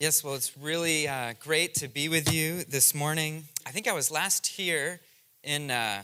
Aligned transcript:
Yes, 0.00 0.24
well, 0.24 0.34
it's 0.34 0.58
really 0.58 1.06
uh, 1.06 1.34
great 1.38 1.74
to 1.76 1.86
be 1.86 2.08
with 2.08 2.32
you 2.32 2.64
this 2.64 2.96
morning. 2.96 3.44
I 3.64 3.70
think 3.70 3.86
I 3.86 3.92
was 3.92 4.10
last 4.10 4.44
here 4.44 4.98
in 5.44 5.70
uh, 5.70 6.02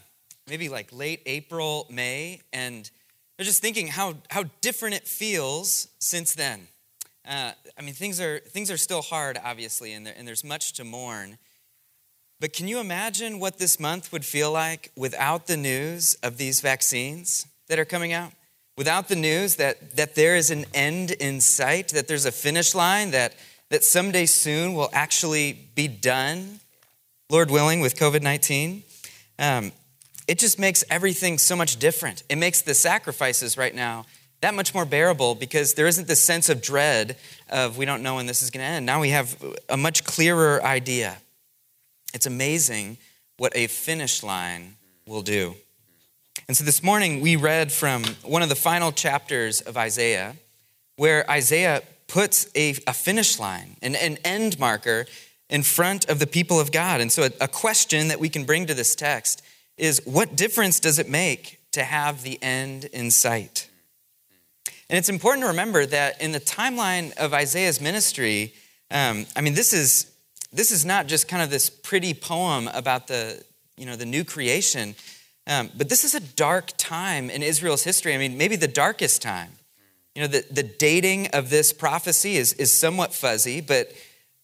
maybe 0.48 0.68
like 0.68 0.92
late 0.92 1.22
April, 1.26 1.88
May, 1.90 2.40
and 2.52 2.88
I 2.88 3.42
was 3.42 3.48
just 3.48 3.60
thinking 3.60 3.88
how, 3.88 4.14
how 4.30 4.44
different 4.60 4.94
it 4.94 5.08
feels 5.08 5.88
since 5.98 6.34
then. 6.36 6.68
Uh, 7.28 7.50
I 7.76 7.82
mean, 7.82 7.94
things 7.94 8.20
are, 8.20 8.38
things 8.38 8.70
are 8.70 8.76
still 8.76 9.02
hard, 9.02 9.40
obviously, 9.44 9.92
and, 9.92 10.06
there, 10.06 10.14
and 10.16 10.26
there's 10.26 10.44
much 10.44 10.72
to 10.74 10.84
mourn. 10.84 11.38
But 12.38 12.52
can 12.52 12.68
you 12.68 12.78
imagine 12.78 13.40
what 13.40 13.58
this 13.58 13.80
month 13.80 14.12
would 14.12 14.24
feel 14.24 14.52
like 14.52 14.92
without 14.96 15.48
the 15.48 15.56
news 15.56 16.14
of 16.22 16.36
these 16.36 16.60
vaccines 16.60 17.44
that 17.66 17.80
are 17.80 17.84
coming 17.84 18.12
out? 18.12 18.30
Without 18.78 19.08
the 19.08 19.16
news 19.16 19.56
that, 19.56 19.96
that 19.96 20.14
there 20.14 20.36
is 20.36 20.52
an 20.52 20.64
end 20.72 21.10
in 21.10 21.40
sight, 21.40 21.88
that 21.88 22.06
there's 22.06 22.24
a 22.24 22.32
finish 22.32 22.72
line, 22.72 23.10
that, 23.10 23.34
that 23.70 23.84
someday 23.84 24.26
soon 24.26 24.74
will 24.74 24.90
actually 24.92 25.52
be 25.74 25.88
done, 25.88 26.60
Lord 27.30 27.50
willing, 27.50 27.80
with 27.80 27.96
COVID 27.96 28.22
19? 28.22 28.82
Um, 29.38 29.72
it 30.28 30.38
just 30.38 30.58
makes 30.58 30.84
everything 30.90 31.38
so 31.38 31.56
much 31.56 31.78
different. 31.78 32.22
It 32.28 32.36
makes 32.36 32.62
the 32.62 32.74
sacrifices 32.74 33.56
right 33.56 33.74
now 33.74 34.06
that 34.40 34.54
much 34.54 34.74
more 34.74 34.84
bearable 34.84 35.34
because 35.34 35.74
there 35.74 35.86
isn't 35.86 36.08
this 36.08 36.22
sense 36.22 36.48
of 36.48 36.62
dread 36.62 37.16
of 37.48 37.76
we 37.76 37.84
don't 37.84 38.02
know 38.02 38.16
when 38.16 38.26
this 38.26 38.42
is 38.42 38.50
going 38.50 38.64
to 38.64 38.70
end. 38.70 38.86
Now 38.86 39.00
we 39.00 39.10
have 39.10 39.36
a 39.68 39.76
much 39.76 40.04
clearer 40.04 40.62
idea. 40.62 41.18
It's 42.14 42.26
amazing 42.26 42.98
what 43.36 43.52
a 43.54 43.66
finish 43.66 44.22
line 44.22 44.76
will 45.06 45.22
do. 45.22 45.54
And 46.48 46.56
so 46.56 46.64
this 46.64 46.82
morning 46.82 47.20
we 47.20 47.36
read 47.36 47.70
from 47.70 48.04
one 48.22 48.42
of 48.42 48.48
the 48.48 48.56
final 48.56 48.92
chapters 48.92 49.60
of 49.60 49.76
Isaiah 49.76 50.36
where 50.96 51.28
Isaiah 51.30 51.82
puts 52.10 52.48
a, 52.56 52.74
a 52.86 52.92
finish 52.92 53.38
line, 53.38 53.76
an, 53.82 53.94
an, 53.94 54.18
end 54.24 54.58
marker 54.58 55.06
in 55.48 55.62
front 55.62 56.08
of 56.10 56.18
the 56.18 56.26
people 56.26 56.58
of 56.58 56.72
God. 56.72 57.00
And 57.00 57.10
so 57.10 57.22
a, 57.22 57.30
a 57.40 57.48
question 57.48 58.08
that 58.08 58.18
we 58.18 58.28
can 58.28 58.44
bring 58.44 58.66
to 58.66 58.74
this 58.74 58.96
text 58.96 59.42
is 59.78 60.02
what 60.04 60.34
difference 60.34 60.80
does 60.80 60.98
it 60.98 61.08
make 61.08 61.60
to 61.72 61.84
have 61.84 62.22
the 62.22 62.42
end 62.42 62.86
in 62.86 63.12
sight? 63.12 63.68
And 64.88 64.98
it's 64.98 65.08
important 65.08 65.44
to 65.44 65.48
remember 65.48 65.86
that 65.86 66.20
in 66.20 66.32
the 66.32 66.40
timeline 66.40 67.16
of 67.16 67.32
Isaiah's 67.32 67.80
ministry, 67.80 68.54
um, 68.90 69.24
I 69.36 69.40
mean, 69.40 69.54
this 69.54 69.72
is, 69.72 70.10
this 70.52 70.72
is 70.72 70.84
not 70.84 71.06
just 71.06 71.28
kind 71.28 71.44
of 71.44 71.50
this 71.50 71.70
pretty 71.70 72.12
poem 72.12 72.68
about 72.74 73.06
the, 73.06 73.40
you 73.76 73.86
know, 73.86 73.94
the 73.94 74.04
new 74.04 74.24
creation, 74.24 74.96
um, 75.46 75.70
but 75.76 75.88
this 75.88 76.02
is 76.02 76.16
a 76.16 76.20
dark 76.20 76.72
time 76.76 77.30
in 77.30 77.44
Israel's 77.44 77.84
history. 77.84 78.14
I 78.14 78.18
mean, 78.18 78.36
maybe 78.36 78.56
the 78.56 78.68
darkest 78.68 79.22
time. 79.22 79.52
You 80.20 80.26
know, 80.26 80.32
the, 80.32 80.44
the 80.50 80.62
dating 80.62 81.28
of 81.28 81.48
this 81.48 81.72
prophecy 81.72 82.36
is, 82.36 82.52
is 82.52 82.70
somewhat 82.70 83.14
fuzzy, 83.14 83.62
but 83.62 83.90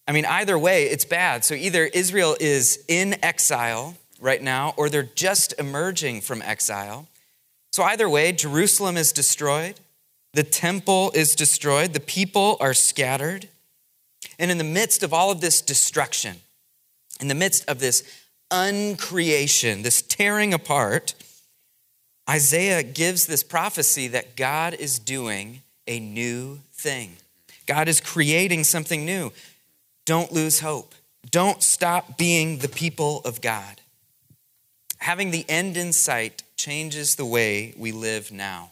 I 0.07 0.11
mean, 0.11 0.25
either 0.25 0.57
way, 0.57 0.85
it's 0.85 1.05
bad. 1.05 1.45
So 1.45 1.53
either 1.53 1.85
Israel 1.85 2.35
is 2.39 2.83
in 2.87 3.23
exile 3.23 3.95
right 4.19 4.41
now, 4.41 4.73
or 4.75 4.89
they're 4.89 5.03
just 5.03 5.53
emerging 5.59 6.21
from 6.21 6.41
exile. 6.41 7.07
So 7.71 7.83
either 7.83 8.09
way, 8.09 8.31
Jerusalem 8.31 8.97
is 8.97 9.11
destroyed. 9.11 9.79
The 10.33 10.41
temple 10.41 11.11
is 11.13 11.35
destroyed, 11.35 11.93
the 11.93 11.99
people 11.99 12.57
are 12.59 12.73
scattered. 12.73 13.47
And 14.39 14.49
in 14.49 14.57
the 14.57 14.63
midst 14.63 15.03
of 15.03 15.13
all 15.13 15.29
of 15.29 15.41
this 15.41 15.61
destruction, 15.61 16.37
in 17.21 17.27
the 17.27 17.35
midst 17.35 17.69
of 17.69 17.79
this 17.79 18.01
uncreation, 18.49 19.83
this 19.83 20.01
tearing 20.01 20.55
apart, 20.55 21.13
Isaiah 22.27 22.81
gives 22.81 23.27
this 23.27 23.43
prophecy 23.43 24.07
that 24.07 24.35
God 24.35 24.73
is 24.73 24.97
doing 24.97 25.61
a 25.87 25.99
new 25.99 26.59
thing. 26.73 27.17
God 27.65 27.87
is 27.87 27.99
creating 27.99 28.63
something 28.63 29.05
new. 29.05 29.31
Don't 30.05 30.31
lose 30.31 30.61
hope. 30.61 30.95
Don't 31.29 31.61
stop 31.61 32.17
being 32.17 32.59
the 32.59 32.69
people 32.69 33.21
of 33.25 33.41
God. 33.41 33.81
Having 34.99 35.31
the 35.31 35.45
end 35.49 35.77
in 35.77 35.93
sight 35.93 36.43
changes 36.55 37.15
the 37.15 37.25
way 37.25 37.73
we 37.77 37.91
live 37.91 38.31
now. 38.31 38.71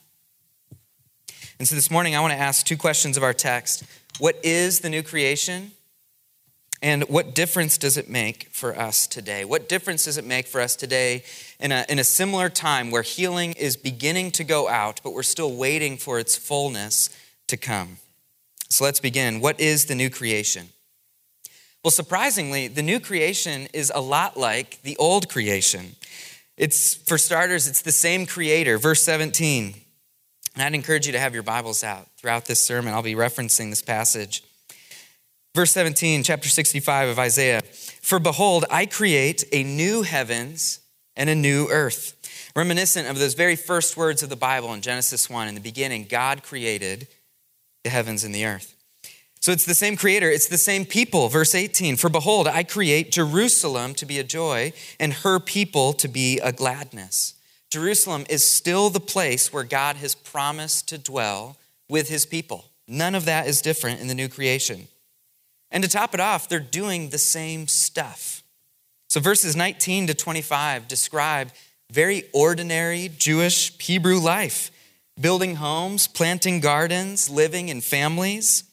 And 1.59 1.67
so 1.67 1.75
this 1.75 1.91
morning, 1.91 2.16
I 2.16 2.19
want 2.19 2.34
to 2.34 2.40
ask 2.40 2.66
two 2.66 2.78
questions 2.78 3.17
of 3.17 3.23
our 3.23 3.34
text 3.34 3.84
What 4.19 4.38
is 4.44 4.79
the 4.79 4.90
new 4.90 5.03
creation? 5.03 5.72
And 6.81 7.03
what 7.03 7.34
difference 7.34 7.78
does 7.78 7.97
it 7.97 8.09
make 8.09 8.50
for 8.52 8.78
us 8.78 9.08
today? 9.08 9.46
What 9.46 9.69
difference 9.69 10.06
does 10.06 10.18
it 10.18 10.25
make 10.25 10.47
for 10.47 10.62
us 10.62 10.75
today 10.75 11.24
in 11.59 11.72
a, 11.72 11.86
in 11.90 12.00
a 12.00 12.03
similar 12.03 12.50
time 12.50 12.91
where 12.91 13.02
healing 13.02 13.53
is 13.53 13.78
beginning 13.78 14.31
to 14.31 14.44
go 14.44 14.68
out, 14.68 15.02
but 15.03 15.14
we're 15.14 15.24
still 15.24 15.56
waiting 15.56 15.97
for 15.97 16.19
its 16.19 16.35
fullness 16.35 17.09
to 17.47 17.58
come? 17.58 17.97
So 18.69 18.84
let's 18.84 19.00
begin. 19.00 19.40
What 19.40 19.59
is 19.59 19.85
the 19.85 19.96
new 19.96 20.09
creation? 20.09 20.69
Well, 21.84 21.91
surprisingly, 21.91 22.68
the 22.68 22.81
new 22.81 23.00
creation 23.00 23.68
is 23.74 23.91
a 23.94 24.02
lot 24.02 24.38
like 24.38 24.81
the 24.81 24.97
old 24.97 25.30
creation. 25.30 25.96
It's, 26.58 26.94
for 26.94 27.18
starters, 27.18 27.68
it's 27.68 27.81
the 27.81 27.91
same 27.91 28.25
creator. 28.25 28.78
Verse 28.78 29.03
17 29.03 29.75
and 30.56 30.64
I'd 30.64 30.74
encourage 30.74 31.06
you 31.06 31.12
to 31.12 31.19
have 31.19 31.34
your 31.34 31.44
Bibles 31.44 31.84
out 31.84 32.08
throughout 32.18 32.46
this 32.46 32.62
sermon. 32.62 32.94
I'll 32.94 33.03
be 33.03 33.14
referencing 33.14 33.69
this 33.69 33.81
passage. 33.81 34.41
Verse 35.55 35.71
17, 35.71 36.23
chapter 36.23 36.49
65 36.49 37.07
of 37.07 37.17
Isaiah 37.17 37.61
For 38.01 38.19
behold, 38.19 38.66
I 38.69 38.85
create 38.85 39.45
a 39.53 39.63
new 39.63 40.01
heavens 40.01 40.81
and 41.16 41.29
a 41.29 41.35
new 41.35 41.69
earth. 41.69 42.51
Reminiscent 42.57 43.07
of 43.07 43.17
those 43.17 43.35
very 43.35 43.55
first 43.55 43.95
words 43.95 44.21
of 44.21 44.27
the 44.27 44.35
Bible 44.35 44.73
in 44.73 44.81
Genesis 44.81 45.29
1. 45.29 45.47
In 45.47 45.55
the 45.55 45.61
beginning, 45.61 46.07
God 46.09 46.43
created 46.43 47.07
the 47.85 47.89
heavens 47.89 48.25
and 48.25 48.35
the 48.35 48.45
earth. 48.45 48.75
So 49.39 49.53
it's 49.53 49.66
the 49.66 49.73
same 49.73 49.95
creator, 49.95 50.29
it's 50.29 50.49
the 50.49 50.57
same 50.57 50.83
people. 50.83 51.29
Verse 51.29 51.55
18 51.55 51.95
For 51.95 52.09
behold, 52.09 52.49
I 52.49 52.63
create 52.63 53.13
Jerusalem 53.13 53.93
to 53.93 54.05
be 54.05 54.19
a 54.19 54.25
joy 54.25 54.73
and 54.99 55.13
her 55.13 55.39
people 55.39 55.93
to 55.93 56.09
be 56.09 56.37
a 56.39 56.51
gladness. 56.51 57.33
Jerusalem 57.69 58.25
is 58.29 58.45
still 58.45 58.89
the 58.89 58.99
place 58.99 59.53
where 59.53 59.63
God 59.63 59.95
has 59.95 60.16
promised 60.16 60.89
to 60.89 60.97
dwell 60.97 61.55
with 61.87 62.09
his 62.09 62.25
people. 62.25 62.66
None 62.89 63.16
of 63.16 63.23
that 63.23 63.47
is 63.47 63.61
different 63.61 64.01
in 64.01 64.07
the 64.07 64.16
new 64.16 64.27
creation. 64.27 64.89
And 65.75 65.84
to 65.84 65.90
top 65.90 66.13
it 66.13 66.22
off, 66.22 66.47
they're 66.47 66.59
doing 66.62 67.09
the 67.09 67.18
same 67.18 67.68
stuff. 67.68 68.46
So 69.09 69.19
verses 69.19 69.58
19 69.58 70.08
to 70.08 70.13
25 70.13 70.88
describe 70.88 71.52
very 71.91 72.24
ordinary 72.34 73.12
Jewish 73.18 73.78
Hebrew 73.78 74.18
life 74.18 74.72
building 75.19 75.56
homes, 75.56 76.08
planting 76.08 76.62
gardens, 76.62 77.30
living 77.30 77.68
in 77.68 77.81
families. 77.81 78.64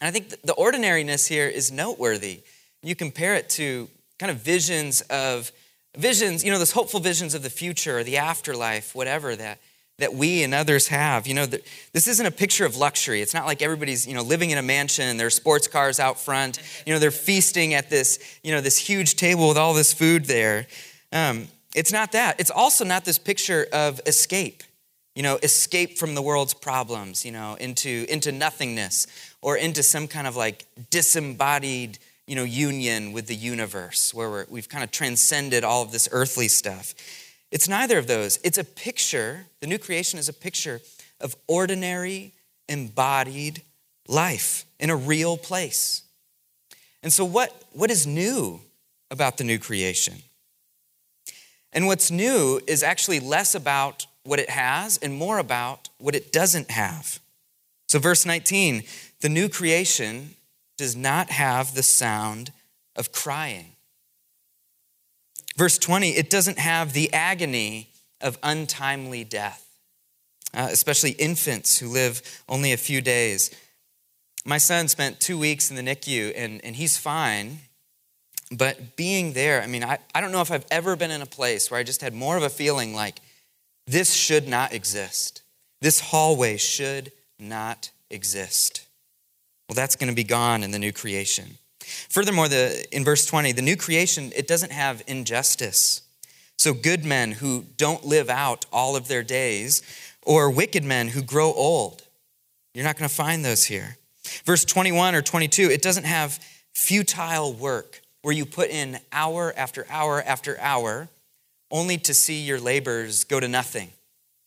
And 0.00 0.08
I 0.08 0.10
think 0.10 0.42
the 0.42 0.54
ordinariness 0.54 1.28
here 1.28 1.46
is 1.46 1.70
noteworthy. 1.70 2.42
You 2.82 2.96
compare 2.96 3.36
it 3.36 3.48
to 3.50 3.88
kind 4.18 4.32
of 4.32 4.38
visions 4.38 5.02
of 5.02 5.52
visions, 5.96 6.42
you 6.42 6.50
know, 6.50 6.58
those 6.58 6.72
hopeful 6.72 6.98
visions 6.98 7.34
of 7.34 7.44
the 7.44 7.50
future 7.50 7.98
or 7.98 8.02
the 8.02 8.16
afterlife, 8.16 8.96
whatever 8.96 9.36
that 9.36 9.60
that 9.98 10.14
we 10.14 10.42
and 10.42 10.52
others 10.52 10.88
have. 10.88 11.26
You 11.26 11.34
know, 11.34 11.46
this 11.46 12.06
isn't 12.06 12.26
a 12.26 12.30
picture 12.30 12.66
of 12.66 12.76
luxury. 12.76 13.22
It's 13.22 13.32
not 13.32 13.46
like 13.46 13.62
everybody's, 13.62 14.06
you 14.06 14.14
know, 14.14 14.22
living 14.22 14.50
in 14.50 14.58
a 14.58 14.62
mansion 14.62 15.08
and 15.08 15.18
there's 15.18 15.34
sports 15.34 15.68
cars 15.68 15.98
out 15.98 16.20
front. 16.20 16.60
You 16.86 16.92
know, 16.92 16.98
they're 16.98 17.10
feasting 17.10 17.74
at 17.74 17.88
this, 17.88 18.18
you 18.42 18.52
know, 18.52 18.60
this 18.60 18.78
huge 18.78 19.16
table 19.16 19.48
with 19.48 19.56
all 19.56 19.74
this 19.74 19.92
food 19.92 20.26
there. 20.26 20.66
Um, 21.12 21.48
it's 21.74 21.92
not 21.92 22.12
that. 22.12 22.38
It's 22.38 22.50
also 22.50 22.84
not 22.84 23.04
this 23.04 23.18
picture 23.18 23.66
of 23.72 24.00
escape. 24.06 24.62
You 25.14 25.22
know, 25.22 25.38
escape 25.42 25.96
from 25.98 26.14
the 26.14 26.20
world's 26.20 26.52
problems. 26.52 27.24
You 27.24 27.32
know, 27.32 27.56
into 27.58 28.04
into 28.10 28.32
nothingness 28.32 29.06
or 29.40 29.56
into 29.56 29.82
some 29.82 30.08
kind 30.08 30.26
of 30.26 30.36
like 30.36 30.66
disembodied 30.90 31.98
you 32.26 32.34
know, 32.34 32.44
union 32.44 33.12
with 33.12 33.28
the 33.28 33.34
universe, 33.34 34.12
where 34.12 34.46
we 34.50 34.58
have 34.58 34.68
kind 34.68 34.82
of 34.82 34.90
transcended 34.90 35.62
all 35.62 35.82
of 35.82 35.92
this 35.92 36.08
earthly 36.10 36.48
stuff. 36.48 36.94
It's 37.56 37.70
neither 37.70 37.96
of 37.96 38.06
those. 38.06 38.38
It's 38.44 38.58
a 38.58 38.64
picture, 38.64 39.46
the 39.60 39.66
new 39.66 39.78
creation 39.78 40.18
is 40.18 40.28
a 40.28 40.34
picture 40.34 40.82
of 41.22 41.34
ordinary, 41.46 42.34
embodied 42.68 43.62
life 44.06 44.66
in 44.78 44.90
a 44.90 44.94
real 44.94 45.38
place. 45.38 46.02
And 47.02 47.10
so, 47.10 47.24
what, 47.24 47.64
what 47.72 47.90
is 47.90 48.06
new 48.06 48.60
about 49.10 49.38
the 49.38 49.44
new 49.44 49.58
creation? 49.58 50.16
And 51.72 51.86
what's 51.86 52.10
new 52.10 52.60
is 52.66 52.82
actually 52.82 53.20
less 53.20 53.54
about 53.54 54.06
what 54.24 54.38
it 54.38 54.50
has 54.50 54.98
and 54.98 55.14
more 55.14 55.38
about 55.38 55.88
what 55.96 56.14
it 56.14 56.32
doesn't 56.32 56.70
have. 56.70 57.20
So, 57.88 57.98
verse 57.98 58.26
19 58.26 58.82
the 59.22 59.30
new 59.30 59.48
creation 59.48 60.34
does 60.76 60.94
not 60.94 61.30
have 61.30 61.74
the 61.74 61.82
sound 61.82 62.52
of 62.96 63.12
crying. 63.12 63.75
Verse 65.56 65.78
20, 65.78 66.10
it 66.10 66.28
doesn't 66.28 66.58
have 66.58 66.92
the 66.92 67.12
agony 67.12 67.88
of 68.20 68.38
untimely 68.42 69.24
death, 69.24 69.66
uh, 70.54 70.68
especially 70.70 71.12
infants 71.12 71.78
who 71.78 71.88
live 71.88 72.42
only 72.48 72.72
a 72.72 72.76
few 72.76 73.00
days. 73.00 73.50
My 74.44 74.58
son 74.58 74.88
spent 74.88 75.18
two 75.18 75.38
weeks 75.38 75.70
in 75.70 75.76
the 75.76 75.82
NICU 75.82 76.32
and, 76.36 76.64
and 76.64 76.76
he's 76.76 76.96
fine. 76.96 77.60
But 78.52 78.96
being 78.96 79.32
there, 79.32 79.60
I 79.60 79.66
mean, 79.66 79.82
I, 79.82 79.98
I 80.14 80.20
don't 80.20 80.30
know 80.30 80.40
if 80.40 80.52
I've 80.52 80.66
ever 80.70 80.94
been 80.94 81.10
in 81.10 81.20
a 81.20 81.26
place 81.26 81.70
where 81.70 81.80
I 81.80 81.82
just 81.82 82.00
had 82.00 82.14
more 82.14 82.36
of 82.36 82.44
a 82.44 82.48
feeling 82.48 82.94
like 82.94 83.20
this 83.86 84.14
should 84.14 84.46
not 84.46 84.72
exist. 84.72 85.42
This 85.80 86.00
hallway 86.00 86.56
should 86.56 87.12
not 87.38 87.90
exist. 88.10 88.86
Well, 89.68 89.74
that's 89.74 89.96
going 89.96 90.10
to 90.10 90.14
be 90.14 90.24
gone 90.24 90.62
in 90.62 90.70
the 90.70 90.78
new 90.78 90.92
creation. 90.92 91.58
Furthermore, 92.08 92.48
the, 92.48 92.84
in 92.94 93.04
verse 93.04 93.26
20, 93.26 93.52
the 93.52 93.62
new 93.62 93.76
creation, 93.76 94.32
it 94.34 94.46
doesn't 94.46 94.72
have 94.72 95.02
injustice. 95.06 96.02
So, 96.58 96.72
good 96.72 97.04
men 97.04 97.32
who 97.32 97.66
don't 97.76 98.04
live 98.04 98.28
out 98.30 98.66
all 98.72 98.96
of 98.96 99.08
their 99.08 99.22
days, 99.22 99.82
or 100.22 100.50
wicked 100.50 100.84
men 100.84 101.08
who 101.08 101.22
grow 101.22 101.52
old, 101.52 102.02
you're 102.74 102.84
not 102.84 102.96
going 102.96 103.08
to 103.08 103.14
find 103.14 103.44
those 103.44 103.64
here. 103.64 103.96
Verse 104.44 104.64
21 104.64 105.14
or 105.14 105.22
22, 105.22 105.70
it 105.70 105.82
doesn't 105.82 106.04
have 106.04 106.40
futile 106.74 107.52
work 107.52 108.02
where 108.22 108.34
you 108.34 108.44
put 108.44 108.70
in 108.70 108.98
hour 109.12 109.54
after 109.56 109.86
hour 109.88 110.22
after 110.22 110.58
hour 110.60 111.08
only 111.70 111.96
to 111.98 112.12
see 112.12 112.40
your 112.40 112.60
labors 112.60 113.24
go 113.24 113.40
to 113.40 113.48
nothing 113.48 113.90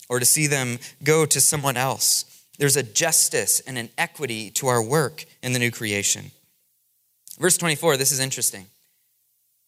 or 0.10 0.20
to 0.20 0.26
see 0.26 0.48
them 0.48 0.80
go 1.04 1.26
to 1.26 1.40
someone 1.40 1.78
else. 1.78 2.26
There's 2.58 2.76
a 2.76 2.84
justice 2.84 3.62
and 3.62 3.78
an 3.78 3.90
equity 3.98 4.50
to 4.52 4.68
our 4.68 4.84
work 4.84 5.26
in 5.42 5.54
the 5.54 5.60
new 5.60 5.72
creation. 5.72 6.32
Verse 7.40 7.58
24, 7.58 7.98
this 7.98 8.12
is 8.12 8.20
interesting. 8.20 8.66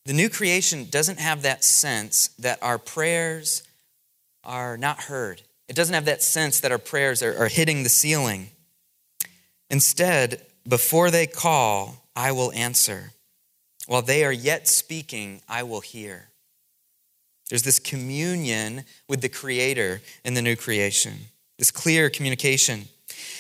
The 0.06 0.14
new 0.14 0.30
creation 0.30 0.88
doesn't 0.90 1.20
have 1.20 1.44
that 1.44 1.64
sense 1.64 2.30
that 2.40 2.60
our 2.62 2.78
prayers 2.78 3.64
are 4.44 4.78
not 4.78 5.04
heard. 5.04 5.42
It 5.70 5.76
doesn't 5.76 5.94
have 5.94 6.06
that 6.06 6.22
sense 6.22 6.60
that 6.60 6.72
our 6.72 6.78
prayers 6.78 7.24
are, 7.24 7.38
are 7.38 7.48
hitting 7.48 7.84
the 7.84 7.90
ceiling. 7.90 8.50
Instead, 9.70 10.42
before 10.68 11.12
they 11.12 11.28
call, 11.28 12.08
I 12.16 12.32
will 12.32 12.52
answer. 12.52 13.12
While 13.88 14.02
they 14.02 14.26
are 14.26 14.34
yet 14.34 14.68
speaking, 14.68 15.42
I 15.48 15.64
will 15.64 15.82
hear. 15.82 16.28
There's 17.50 17.64
this 17.64 17.80
communion 17.80 18.84
with 19.08 19.22
the 19.22 19.30
Creator 19.30 20.02
in 20.24 20.34
the 20.34 20.42
new 20.42 20.56
creation, 20.56 21.14
this 21.58 21.72
clear 21.72 22.10
communication. 22.10 22.86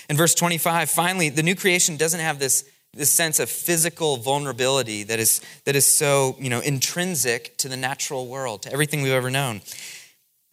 In 0.09 0.17
verse 0.17 0.35
25, 0.35 0.89
finally, 0.89 1.29
the 1.29 1.43
new 1.43 1.55
creation 1.55 1.95
doesn't 1.95 2.19
have 2.19 2.39
this, 2.39 2.69
this 2.93 3.11
sense 3.11 3.39
of 3.39 3.49
physical 3.49 4.17
vulnerability 4.17 5.03
that 5.03 5.19
is, 5.19 5.41
that 5.65 5.75
is 5.75 5.85
so 5.85 6.35
you 6.39 6.49
know, 6.49 6.59
intrinsic 6.59 7.55
to 7.57 7.69
the 7.69 7.77
natural 7.77 8.27
world, 8.27 8.63
to 8.63 8.73
everything 8.73 9.01
we've 9.01 9.13
ever 9.13 9.31
known. 9.31 9.61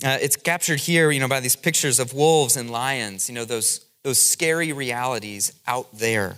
Uh, 0.05 0.17
it's 0.21 0.37
captured 0.37 0.79
here 0.79 1.11
you 1.11 1.19
know, 1.19 1.29
by 1.29 1.41
these 1.41 1.57
pictures 1.57 1.99
of 1.99 2.13
wolves 2.13 2.57
and 2.57 2.71
lions, 2.71 3.29
you 3.29 3.35
know, 3.35 3.45
those, 3.45 3.85
those 4.05 4.21
scary 4.21 4.73
realities 4.73 5.53
out 5.67 5.89
there. 5.99 6.37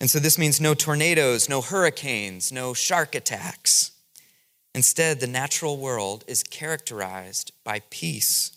And 0.00 0.10
so 0.10 0.18
this 0.18 0.38
means 0.38 0.60
no 0.60 0.72
tornadoes, 0.72 1.48
no 1.48 1.60
hurricanes, 1.60 2.50
no 2.50 2.72
shark 2.72 3.14
attacks. 3.14 3.92
Instead, 4.74 5.20
the 5.20 5.26
natural 5.26 5.76
world 5.76 6.24
is 6.26 6.42
characterized 6.42 7.52
by 7.64 7.82
peace. 7.90 8.56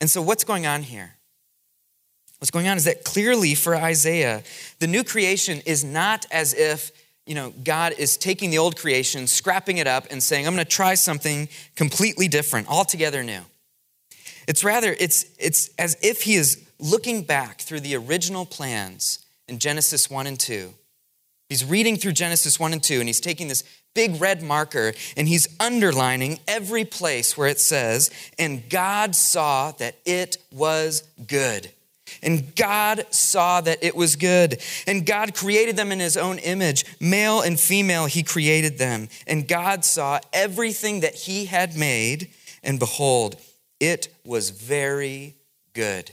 And 0.00 0.10
so, 0.10 0.20
what's 0.20 0.44
going 0.44 0.66
on 0.66 0.82
here? 0.82 1.17
What's 2.38 2.50
going 2.50 2.68
on 2.68 2.76
is 2.76 2.84
that 2.84 3.04
clearly 3.04 3.54
for 3.54 3.74
Isaiah, 3.74 4.42
the 4.78 4.86
new 4.86 5.02
creation 5.02 5.60
is 5.66 5.84
not 5.84 6.26
as 6.30 6.54
if 6.54 6.92
you 7.26 7.34
know, 7.34 7.52
God 7.62 7.92
is 7.98 8.16
taking 8.16 8.48
the 8.50 8.56
old 8.56 8.78
creation, 8.78 9.26
scrapping 9.26 9.76
it 9.76 9.86
up, 9.86 10.06
and 10.10 10.22
saying, 10.22 10.46
I'm 10.46 10.54
going 10.54 10.64
to 10.64 10.70
try 10.70 10.94
something 10.94 11.50
completely 11.76 12.26
different, 12.26 12.68
altogether 12.68 13.22
new. 13.22 13.42
It's 14.46 14.64
rather, 14.64 14.96
it's, 14.98 15.26
it's 15.38 15.68
as 15.78 15.98
if 16.02 16.22
he 16.22 16.36
is 16.36 16.66
looking 16.78 17.22
back 17.22 17.60
through 17.60 17.80
the 17.80 17.96
original 17.96 18.46
plans 18.46 19.22
in 19.46 19.58
Genesis 19.58 20.08
1 20.08 20.26
and 20.26 20.40
2. 20.40 20.72
He's 21.50 21.66
reading 21.66 21.96
through 21.96 22.12
Genesis 22.12 22.58
1 22.58 22.72
and 22.72 22.82
2, 22.82 22.98
and 22.98 23.08
he's 23.08 23.20
taking 23.20 23.48
this 23.48 23.62
big 23.94 24.20
red 24.20 24.42
marker 24.42 24.94
and 25.16 25.26
he's 25.26 25.48
underlining 25.58 26.38
every 26.46 26.84
place 26.84 27.36
where 27.36 27.48
it 27.48 27.60
says, 27.60 28.10
And 28.38 28.68
God 28.70 29.14
saw 29.14 29.72
that 29.72 29.96
it 30.06 30.38
was 30.52 31.02
good. 31.26 31.70
And 32.22 32.54
God 32.54 33.06
saw 33.10 33.60
that 33.60 33.82
it 33.82 33.96
was 33.96 34.16
good. 34.16 34.62
And 34.86 35.06
God 35.06 35.34
created 35.34 35.76
them 35.76 35.92
in 35.92 36.00
his 36.00 36.16
own 36.16 36.38
image. 36.38 36.84
Male 37.00 37.40
and 37.40 37.58
female, 37.58 38.06
he 38.06 38.22
created 38.22 38.78
them. 38.78 39.08
And 39.26 39.48
God 39.48 39.84
saw 39.84 40.20
everything 40.32 41.00
that 41.00 41.14
he 41.14 41.46
had 41.46 41.76
made, 41.76 42.30
and 42.62 42.78
behold, 42.78 43.36
it 43.80 44.08
was 44.24 44.50
very 44.50 45.36
good. 45.72 46.10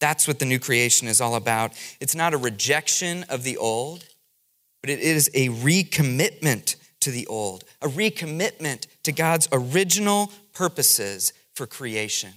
That's 0.00 0.26
what 0.26 0.38
the 0.38 0.46
new 0.46 0.58
creation 0.58 1.08
is 1.08 1.20
all 1.20 1.34
about. 1.34 1.72
It's 2.00 2.14
not 2.14 2.32
a 2.32 2.38
rejection 2.38 3.24
of 3.28 3.42
the 3.42 3.58
old, 3.58 4.04
but 4.80 4.90
it 4.90 5.00
is 5.00 5.30
a 5.34 5.48
recommitment 5.48 6.76
to 7.00 7.10
the 7.10 7.26
old, 7.26 7.64
a 7.82 7.88
recommitment 7.88 8.86
to 9.02 9.12
God's 9.12 9.48
original 9.52 10.32
purposes 10.52 11.32
for 11.54 11.66
creation. 11.66 12.32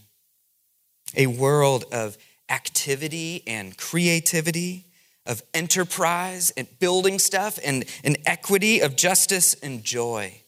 A 1.16 1.28
world 1.28 1.86
of 1.92 2.18
activity 2.50 3.44
and 3.48 3.78
creativity, 3.78 4.86
of 5.26 5.42
enterprise 5.54 6.52
and 6.58 6.68
building 6.80 7.18
stuff, 7.18 7.58
and 7.64 7.86
an 8.04 8.18
equity 8.26 8.82
of 8.82 8.96
justice 8.96 9.54
and 9.56 9.84
joy. 9.84 10.42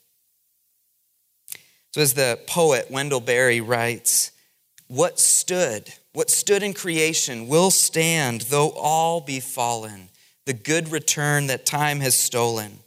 So, 1.93 2.01
as 2.01 2.13
the 2.13 2.39
poet 2.45 2.91
Wendell 2.91 3.21
Berry 3.21 3.61
writes, 3.61 4.31
what 4.87 5.19
stood, 5.19 5.93
what 6.13 6.29
stood 6.29 6.61
in 6.61 6.73
creation 6.73 7.47
will 7.47 7.71
stand, 7.71 8.41
though 8.41 8.71
all 8.71 9.21
be 9.21 9.39
fallen, 9.39 10.09
the 10.45 10.53
good 10.53 10.91
return 10.91 11.47
that 11.47 11.65
time 11.65 12.01
has 12.01 12.15
stolen. 12.15 12.79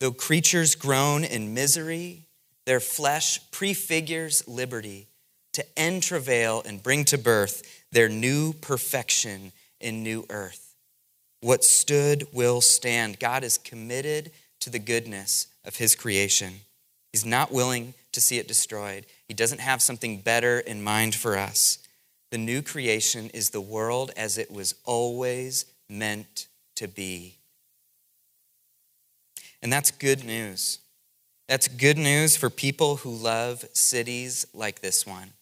Though 0.00 0.12
creatures 0.12 0.74
groan 0.74 1.24
in 1.24 1.54
misery, 1.54 2.26
their 2.66 2.80
flesh 2.80 3.38
prefigures 3.50 4.48
liberty 4.48 5.08
to 5.52 5.78
end 5.78 6.02
travail 6.02 6.62
and 6.64 6.82
bring 6.82 7.04
to 7.06 7.18
birth 7.18 7.79
their 7.92 8.08
new 8.08 8.52
perfection 8.52 9.52
in 9.80 10.02
new 10.02 10.24
earth. 10.30 10.74
What 11.40 11.64
stood 11.64 12.26
will 12.32 12.60
stand. 12.60 13.18
God 13.18 13.44
is 13.44 13.58
committed 13.58 14.30
to 14.60 14.70
the 14.70 14.78
goodness 14.78 15.46
of 15.64 15.76
his 15.76 15.94
creation. 15.94 16.60
He's 17.12 17.24
not 17.24 17.50
willing 17.50 17.94
to 18.12 18.20
see 18.20 18.38
it 18.38 18.48
destroyed. 18.48 19.06
He 19.26 19.34
doesn't 19.34 19.60
have 19.60 19.82
something 19.82 20.18
better 20.18 20.60
in 20.60 20.82
mind 20.82 21.14
for 21.14 21.36
us. 21.36 21.78
The 22.30 22.38
new 22.38 22.62
creation 22.62 23.30
is 23.30 23.50
the 23.50 23.60
world 23.60 24.12
as 24.16 24.38
it 24.38 24.50
was 24.50 24.74
always 24.84 25.64
meant 25.88 26.46
to 26.76 26.86
be. 26.86 27.36
And 29.62 29.72
that's 29.72 29.90
good 29.90 30.24
news. 30.24 30.78
That's 31.48 31.68
good 31.68 31.98
news 31.98 32.36
for 32.36 32.48
people 32.48 32.96
who 32.96 33.10
love 33.10 33.64
cities 33.72 34.46
like 34.54 34.80
this 34.80 35.04
one. 35.04 35.32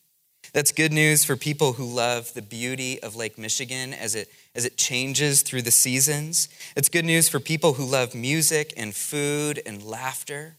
That's 0.53 0.73
good 0.73 0.93
news 0.93 1.25
for 1.25 1.37
people 1.37 1.75
who 1.75 1.85
love 1.85 2.33
the 2.35 2.43
beauty 2.43 3.03
of 3.03 3.17
Lake 3.17 3.39
Michigan 3.39 3.93
as 3.93 4.15
it, 4.15 4.31
as 4.55 4.65
it 4.65 4.77
changes 4.77 5.43
through 5.43 5.63
the 5.63 5.71
seasons. 5.71 6.49
It's 6.75 6.89
good 6.89 7.05
news 7.05 7.29
for 7.29 7.39
people 7.39 7.75
who 7.75 7.85
love 7.85 8.15
music 8.15 8.73
and 8.77 8.95
food 8.95 9.61
and 9.67 9.83
laughter 9.83 10.57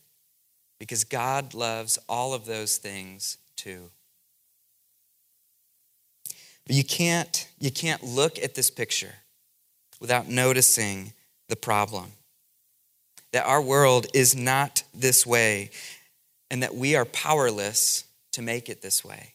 because 0.79 1.03
God 1.03 1.53
loves 1.53 1.97
all 2.07 2.33
of 2.33 2.45
those 2.45 2.77
things 2.77 3.37
too. 3.55 3.89
But 6.67 6.75
you 6.75 6.83
can't, 6.83 7.47
you 7.59 7.71
can't 7.71 8.03
look 8.03 8.37
at 8.37 8.53
this 8.53 8.69
picture 8.69 9.15
without 9.99 10.27
noticing 10.27 11.13
the 11.47 11.55
problem 11.55 12.11
that 13.31 13.45
our 13.45 13.61
world 13.61 14.07
is 14.13 14.35
not 14.35 14.83
this 14.93 15.25
way 15.25 15.71
and 16.51 16.63
that 16.63 16.75
we 16.75 16.95
are 16.95 17.05
powerless 17.05 18.05
to 18.31 18.41
make 18.41 18.69
it 18.69 18.81
this 18.81 19.03
way. 19.03 19.33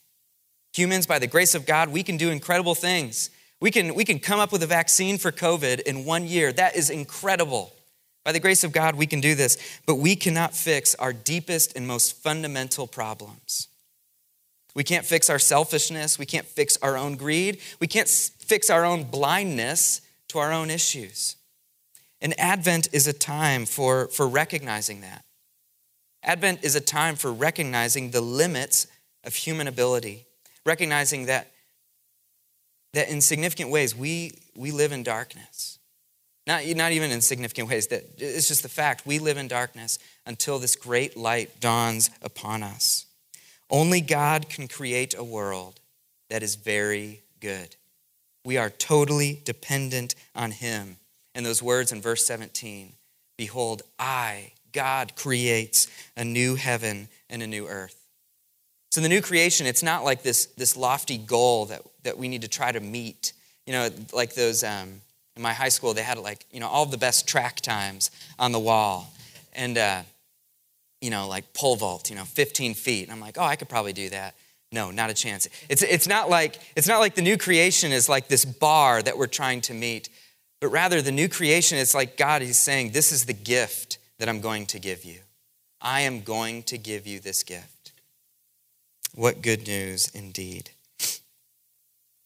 Humans, 0.74 1.06
by 1.06 1.18
the 1.18 1.26
grace 1.26 1.54
of 1.54 1.66
God, 1.66 1.88
we 1.90 2.02
can 2.02 2.16
do 2.16 2.30
incredible 2.30 2.74
things. 2.74 3.30
We 3.60 3.70
can, 3.70 3.94
we 3.94 4.04
can 4.04 4.18
come 4.18 4.40
up 4.40 4.52
with 4.52 4.62
a 4.62 4.66
vaccine 4.66 5.18
for 5.18 5.30
COVID 5.32 5.80
in 5.82 6.04
one 6.04 6.26
year. 6.26 6.52
That 6.52 6.76
is 6.76 6.90
incredible. 6.90 7.72
By 8.24 8.32
the 8.32 8.40
grace 8.40 8.64
of 8.64 8.72
God, 8.72 8.96
we 8.96 9.06
can 9.06 9.20
do 9.20 9.34
this, 9.34 9.56
but 9.86 9.96
we 9.96 10.16
cannot 10.16 10.54
fix 10.54 10.94
our 10.96 11.12
deepest 11.12 11.76
and 11.76 11.86
most 11.86 12.16
fundamental 12.22 12.86
problems. 12.86 13.68
We 14.74 14.82
can't 14.82 15.06
fix 15.06 15.30
our 15.30 15.38
selfishness. 15.38 16.18
We 16.18 16.26
can't 16.26 16.46
fix 16.46 16.76
our 16.82 16.96
own 16.96 17.14
greed. 17.16 17.60
We 17.78 17.86
can't 17.86 18.08
fix 18.08 18.70
our 18.70 18.84
own 18.84 19.04
blindness 19.04 20.00
to 20.28 20.38
our 20.38 20.52
own 20.52 20.70
issues. 20.70 21.36
And 22.20 22.38
Advent 22.40 22.88
is 22.92 23.06
a 23.06 23.12
time 23.12 23.66
for, 23.66 24.08
for 24.08 24.26
recognizing 24.26 25.02
that. 25.02 25.24
Advent 26.24 26.64
is 26.64 26.74
a 26.74 26.80
time 26.80 27.16
for 27.16 27.32
recognizing 27.32 28.10
the 28.10 28.22
limits 28.22 28.86
of 29.22 29.34
human 29.34 29.68
ability, 29.68 30.26
recognizing 30.66 31.26
that, 31.26 31.50
that 32.92 33.08
in 33.08 33.20
significant 33.20 33.70
ways 33.70 33.94
we, 33.94 34.32
we 34.56 34.70
live 34.70 34.92
in 34.92 35.02
darkness. 35.02 35.78
Not, 36.46 36.66
not 36.66 36.92
even 36.92 37.10
in 37.10 37.20
significant 37.20 37.68
ways, 37.68 37.86
that 37.86 38.04
it's 38.18 38.48
just 38.48 38.62
the 38.62 38.68
fact 38.68 39.06
we 39.06 39.18
live 39.18 39.38
in 39.38 39.48
darkness 39.48 39.98
until 40.26 40.58
this 40.58 40.76
great 40.76 41.16
light 41.16 41.58
dawns 41.58 42.10
upon 42.22 42.62
us. 42.62 43.06
Only 43.70 44.02
God 44.02 44.48
can 44.50 44.68
create 44.68 45.14
a 45.16 45.24
world 45.24 45.80
that 46.28 46.42
is 46.42 46.54
very 46.54 47.22
good. 47.40 47.76
We 48.44 48.58
are 48.58 48.68
totally 48.68 49.40
dependent 49.44 50.14
on 50.34 50.50
Him. 50.50 50.98
And 51.34 51.46
those 51.46 51.62
words 51.62 51.92
in 51.92 52.00
verse 52.00 52.26
17 52.26 52.92
Behold, 53.36 53.82
I, 53.98 54.52
God, 54.72 55.16
creates 55.16 55.88
a 56.16 56.24
new 56.24 56.54
heaven 56.54 57.08
and 57.28 57.42
a 57.42 57.48
new 57.48 57.66
earth. 57.66 58.03
So 58.94 59.00
the 59.00 59.08
new 59.08 59.20
creation, 59.20 59.66
it's 59.66 59.82
not 59.82 60.04
like 60.04 60.22
this, 60.22 60.46
this 60.46 60.76
lofty 60.76 61.18
goal 61.18 61.64
that, 61.64 61.82
that 62.04 62.16
we 62.16 62.28
need 62.28 62.42
to 62.42 62.48
try 62.48 62.70
to 62.70 62.78
meet 62.78 63.32
You 63.66 63.72
know, 63.72 63.88
like 64.12 64.34
those, 64.36 64.62
um, 64.62 65.00
in 65.34 65.42
my 65.42 65.52
high 65.52 65.70
school, 65.70 65.94
they 65.94 66.04
had 66.04 66.16
like, 66.16 66.46
you 66.52 66.60
know, 66.60 66.68
all 66.68 66.86
the 66.86 66.96
best 66.96 67.26
track 67.26 67.60
times 67.60 68.12
on 68.38 68.52
the 68.52 68.60
wall. 68.60 69.12
And, 69.52 69.76
uh, 69.76 70.02
you 71.00 71.10
know, 71.10 71.26
like 71.26 71.52
pole 71.54 71.74
vault, 71.74 72.08
you 72.08 72.14
know, 72.14 72.22
15 72.22 72.74
feet. 72.74 73.02
And 73.02 73.10
I'm 73.10 73.18
like, 73.18 73.36
oh, 73.36 73.42
I 73.42 73.56
could 73.56 73.68
probably 73.68 73.92
do 73.92 74.10
that. 74.10 74.36
No, 74.70 74.92
not 74.92 75.10
a 75.10 75.14
chance. 75.14 75.48
It's, 75.68 75.82
it's, 75.82 76.06
not 76.06 76.30
like, 76.30 76.60
it's 76.76 76.86
not 76.86 77.00
like 77.00 77.16
the 77.16 77.22
new 77.22 77.36
creation 77.36 77.90
is 77.90 78.08
like 78.08 78.28
this 78.28 78.44
bar 78.44 79.02
that 79.02 79.18
we're 79.18 79.26
trying 79.26 79.60
to 79.62 79.74
meet, 79.74 80.08
but 80.60 80.68
rather 80.68 81.02
the 81.02 81.10
new 81.10 81.28
creation 81.28 81.78
is 81.78 81.96
like 81.96 82.16
God 82.16 82.42
is 82.42 82.58
saying, 82.58 82.92
this 82.92 83.10
is 83.10 83.24
the 83.24 83.32
gift 83.32 83.98
that 84.20 84.28
I'm 84.28 84.40
going 84.40 84.66
to 84.66 84.78
give 84.78 85.04
you. 85.04 85.18
I 85.80 86.02
am 86.02 86.20
going 86.20 86.62
to 86.64 86.78
give 86.78 87.08
you 87.08 87.18
this 87.18 87.42
gift. 87.42 87.73
What 89.14 89.42
good 89.42 89.66
news 89.66 90.10
indeed. 90.14 90.70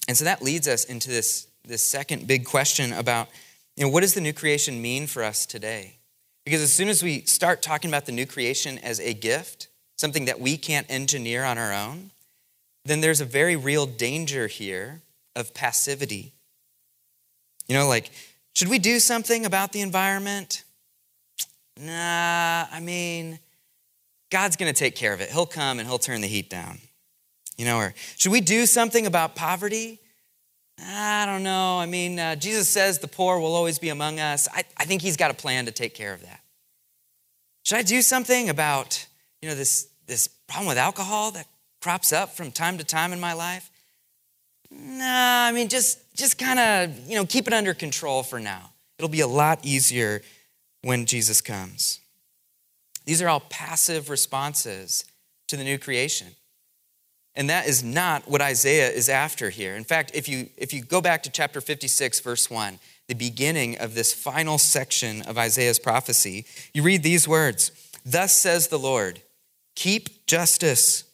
And 0.06 0.16
so 0.16 0.24
that 0.24 0.42
leads 0.42 0.66
us 0.66 0.84
into 0.84 1.10
this, 1.10 1.46
this 1.64 1.86
second 1.86 2.26
big 2.26 2.44
question 2.46 2.92
about 2.92 3.28
you 3.76 3.84
know, 3.84 3.90
what 3.90 4.00
does 4.00 4.14
the 4.14 4.20
new 4.20 4.32
creation 4.32 4.82
mean 4.82 5.06
for 5.06 5.22
us 5.22 5.46
today? 5.46 5.98
Because 6.44 6.60
as 6.62 6.72
soon 6.72 6.88
as 6.88 7.00
we 7.00 7.20
start 7.20 7.62
talking 7.62 7.88
about 7.90 8.06
the 8.06 8.12
new 8.12 8.26
creation 8.26 8.78
as 8.78 8.98
a 8.98 9.14
gift, 9.14 9.68
something 9.96 10.24
that 10.24 10.40
we 10.40 10.56
can't 10.56 10.86
engineer 10.90 11.44
on 11.44 11.58
our 11.58 11.72
own, 11.72 12.10
then 12.84 13.00
there's 13.02 13.20
a 13.20 13.24
very 13.24 13.54
real 13.54 13.86
danger 13.86 14.48
here 14.48 15.02
of 15.36 15.54
passivity. 15.54 16.32
You 17.68 17.76
know, 17.76 17.86
like, 17.86 18.10
should 18.54 18.68
we 18.68 18.80
do 18.80 18.98
something 18.98 19.46
about 19.46 19.72
the 19.72 19.80
environment? 19.80 20.64
Nah, 21.78 22.66
I 22.72 22.80
mean, 22.80 23.38
God's 24.30 24.56
going 24.56 24.72
to 24.72 24.78
take 24.78 24.94
care 24.94 25.12
of 25.12 25.20
it. 25.20 25.30
He'll 25.30 25.46
come 25.46 25.78
and 25.78 25.88
he'll 25.88 25.98
turn 25.98 26.20
the 26.20 26.26
heat 26.26 26.50
down. 26.50 26.78
You 27.56 27.64
know, 27.64 27.78
or 27.78 27.94
should 28.16 28.32
we 28.32 28.40
do 28.40 28.66
something 28.66 29.06
about 29.06 29.34
poverty? 29.34 30.00
I 30.80 31.26
don't 31.26 31.42
know. 31.42 31.78
I 31.78 31.86
mean, 31.86 32.18
uh, 32.18 32.36
Jesus 32.36 32.68
says 32.68 32.98
the 32.98 33.08
poor 33.08 33.40
will 33.40 33.54
always 33.54 33.78
be 33.78 33.88
among 33.88 34.20
us. 34.20 34.46
I, 34.52 34.62
I 34.76 34.84
think 34.84 35.02
he's 35.02 35.16
got 35.16 35.30
a 35.30 35.34
plan 35.34 35.66
to 35.66 35.72
take 35.72 35.94
care 35.94 36.14
of 36.14 36.22
that. 36.22 36.40
Should 37.64 37.78
I 37.78 37.82
do 37.82 38.00
something 38.00 38.48
about, 38.48 39.06
you 39.42 39.48
know, 39.48 39.54
this, 39.54 39.88
this 40.06 40.28
problem 40.28 40.68
with 40.68 40.78
alcohol 40.78 41.32
that 41.32 41.46
crops 41.82 42.12
up 42.12 42.36
from 42.36 42.52
time 42.52 42.78
to 42.78 42.84
time 42.84 43.12
in 43.12 43.20
my 43.20 43.32
life? 43.32 43.70
Nah, 44.70 45.46
I 45.46 45.52
mean, 45.52 45.68
just, 45.68 45.98
just 46.14 46.38
kind 46.38 46.58
of, 46.58 47.08
you 47.08 47.16
know, 47.16 47.26
keep 47.26 47.46
it 47.46 47.52
under 47.52 47.74
control 47.74 48.22
for 48.22 48.38
now. 48.38 48.70
It'll 48.98 49.08
be 49.08 49.20
a 49.20 49.26
lot 49.26 49.64
easier 49.64 50.22
when 50.82 51.06
Jesus 51.06 51.40
comes. 51.40 52.00
These 53.08 53.22
are 53.22 53.28
all 53.30 53.40
passive 53.40 54.10
responses 54.10 55.06
to 55.46 55.56
the 55.56 55.64
new 55.64 55.78
creation. 55.78 56.26
And 57.34 57.48
that 57.48 57.66
is 57.66 57.82
not 57.82 58.28
what 58.28 58.42
Isaiah 58.42 58.90
is 58.90 59.08
after 59.08 59.48
here. 59.48 59.76
In 59.76 59.84
fact, 59.84 60.10
if 60.12 60.28
you, 60.28 60.50
if 60.58 60.74
you 60.74 60.82
go 60.82 61.00
back 61.00 61.22
to 61.22 61.30
chapter 61.30 61.62
56, 61.62 62.20
verse 62.20 62.50
1, 62.50 62.78
the 63.06 63.14
beginning 63.14 63.78
of 63.78 63.94
this 63.94 64.12
final 64.12 64.58
section 64.58 65.22
of 65.22 65.38
Isaiah's 65.38 65.78
prophecy, 65.78 66.44
you 66.74 66.82
read 66.82 67.02
these 67.02 67.26
words 67.26 67.72
Thus 68.04 68.36
says 68.36 68.68
the 68.68 68.78
Lord, 68.78 69.22
keep 69.74 70.26
justice, 70.26 71.04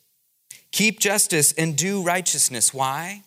keep 0.73 0.99
justice 0.99 1.53
and 1.53 1.77
do 1.77 2.03
righteousness. 2.03 2.75
Why? 2.75 3.23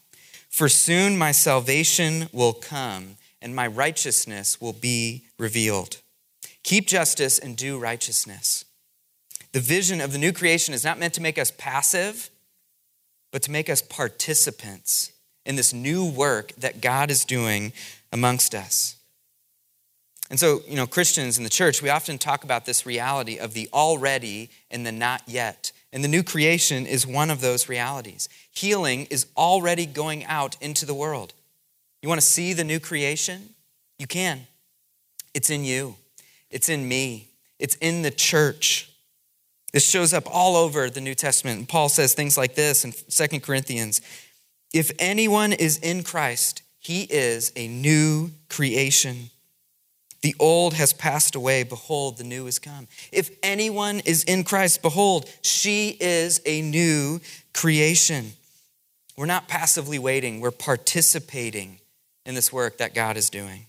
For 0.49 0.67
soon 0.67 1.17
my 1.17 1.31
salvation 1.31 2.27
will 2.33 2.51
come 2.51 3.15
and 3.41 3.55
my 3.55 3.67
righteousness 3.67 4.59
will 4.59 4.73
be 4.73 5.23
revealed. 5.39 6.01
Keep 6.67 6.87
justice 6.87 7.39
and 7.39 7.55
do 7.55 7.79
righteousness. 7.79 8.65
The 9.53 9.61
vision 9.61 10.01
of 10.01 10.11
the 10.11 10.17
new 10.17 10.33
creation 10.33 10.73
is 10.73 10.83
not 10.83 10.99
meant 10.99 11.13
to 11.13 11.21
make 11.21 11.37
us 11.37 11.49
passive 11.49 12.29
but 13.31 13.41
to 13.43 13.51
make 13.51 13.69
us 13.69 13.81
participants 13.81 15.13
in 15.45 15.55
this 15.55 15.73
new 15.73 16.05
work 16.05 16.51
that 16.57 16.81
God 16.81 17.09
is 17.09 17.23
doing 17.23 17.71
amongst 18.11 18.53
us. 18.53 18.97
And 20.29 20.37
so, 20.37 20.59
you 20.67 20.75
know, 20.75 20.85
Christians 20.85 21.37
in 21.37 21.45
the 21.45 21.49
church, 21.49 21.81
we 21.81 21.87
often 21.87 22.17
talk 22.17 22.43
about 22.43 22.65
this 22.65 22.85
reality 22.85 23.37
of 23.37 23.53
the 23.53 23.69
already 23.71 24.49
and 24.69 24.85
the 24.85 24.91
not 24.91 25.21
yet. 25.25 25.71
And 25.93 26.03
the 26.03 26.09
new 26.09 26.21
creation 26.21 26.85
is 26.85 27.07
one 27.07 27.31
of 27.31 27.39
those 27.39 27.69
realities. 27.69 28.27
Healing 28.51 29.05
is 29.05 29.27
already 29.37 29.85
going 29.85 30.25
out 30.25 30.57
into 30.59 30.85
the 30.85 30.93
world. 30.93 31.33
You 32.01 32.09
want 32.09 32.19
to 32.19 32.27
see 32.27 32.51
the 32.51 32.65
new 32.65 32.81
creation? 32.81 33.53
You 33.97 34.07
can. 34.07 34.47
It's 35.33 35.49
in 35.49 35.63
you, 35.63 35.95
it's 36.51 36.69
in 36.69 36.87
me, 36.87 37.29
it's 37.59 37.75
in 37.75 38.01
the 38.01 38.11
church. 38.11 38.91
This 39.73 39.87
shows 39.87 40.13
up 40.13 40.23
all 40.31 40.55
over 40.55 40.89
the 40.89 41.01
New 41.01 41.13
Testament. 41.13 41.59
And 41.59 41.69
Paul 41.69 41.89
says 41.89 42.13
things 42.13 42.37
like 42.37 42.55
this 42.55 42.85
in 42.85 42.93
2 42.93 43.39
Corinthians 43.41 44.01
If 44.73 44.91
anyone 44.99 45.53
is 45.53 45.77
in 45.79 46.03
Christ, 46.03 46.63
he 46.79 47.03
is 47.03 47.51
a 47.55 47.67
new 47.67 48.31
creation. 48.49 49.29
The 50.21 50.35
old 50.39 50.73
has 50.73 50.93
passed 50.93 51.35
away. 51.35 51.63
Behold, 51.63 52.17
the 52.17 52.23
new 52.23 52.45
has 52.45 52.59
come. 52.59 52.87
If 53.11 53.29
anyone 53.43 53.99
is 53.99 54.23
in 54.23 54.43
Christ, 54.43 54.81
behold, 54.81 55.29
she 55.41 55.95
is 55.99 56.41
a 56.45 56.61
new 56.61 57.19
creation. 57.53 58.33
We're 59.15 59.25
not 59.25 59.47
passively 59.47 59.99
waiting, 59.99 60.41
we're 60.41 60.51
participating 60.51 61.79
in 62.25 62.35
this 62.35 62.51
work 62.53 62.77
that 62.77 62.93
God 62.93 63.17
is 63.17 63.29
doing. 63.29 63.65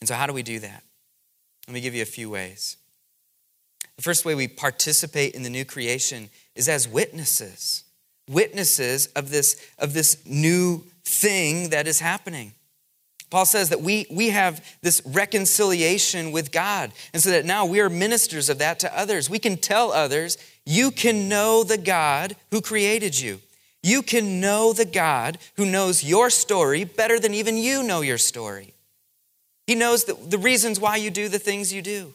And 0.00 0.08
so, 0.08 0.14
how 0.14 0.26
do 0.26 0.32
we 0.32 0.42
do 0.42 0.58
that? 0.60 0.84
Let 1.66 1.74
me 1.74 1.80
give 1.80 1.94
you 1.94 2.02
a 2.02 2.06
few 2.06 2.30
ways. 2.30 2.76
The 3.96 4.02
first 4.02 4.24
way 4.24 4.34
we 4.34 4.48
participate 4.48 5.34
in 5.34 5.42
the 5.42 5.50
new 5.50 5.64
creation 5.64 6.28
is 6.54 6.68
as 6.68 6.86
witnesses, 6.86 7.84
witnesses 8.28 9.06
of 9.08 9.30
this, 9.30 9.60
of 9.78 9.94
this 9.94 10.24
new 10.26 10.84
thing 11.04 11.70
that 11.70 11.86
is 11.86 12.00
happening. 12.00 12.52
Paul 13.30 13.46
says 13.46 13.70
that 13.70 13.80
we, 13.80 14.06
we 14.10 14.30
have 14.30 14.64
this 14.82 15.02
reconciliation 15.04 16.30
with 16.30 16.52
God, 16.52 16.92
and 17.12 17.20
so 17.22 17.30
that 17.30 17.44
now 17.44 17.66
we 17.66 17.80
are 17.80 17.90
ministers 17.90 18.48
of 18.48 18.58
that 18.58 18.78
to 18.80 18.98
others. 18.98 19.28
We 19.28 19.40
can 19.40 19.56
tell 19.56 19.90
others, 19.90 20.38
you 20.64 20.90
can 20.90 21.28
know 21.28 21.64
the 21.64 21.78
God 21.78 22.36
who 22.52 22.60
created 22.60 23.18
you. 23.18 23.40
You 23.82 24.02
can 24.02 24.40
know 24.40 24.72
the 24.72 24.84
God 24.84 25.38
who 25.56 25.66
knows 25.66 26.04
your 26.04 26.30
story 26.30 26.84
better 26.84 27.18
than 27.18 27.34
even 27.34 27.56
you 27.56 27.82
know 27.82 28.00
your 28.00 28.18
story. 28.18 28.74
He 29.66 29.74
knows 29.74 30.04
the, 30.04 30.38
reasons 30.38 30.78
why 30.78 30.96
you 30.96 31.10
do 31.10 31.28
the 31.28 31.38
things 31.38 31.72
you 31.72 31.82
do 31.82 32.14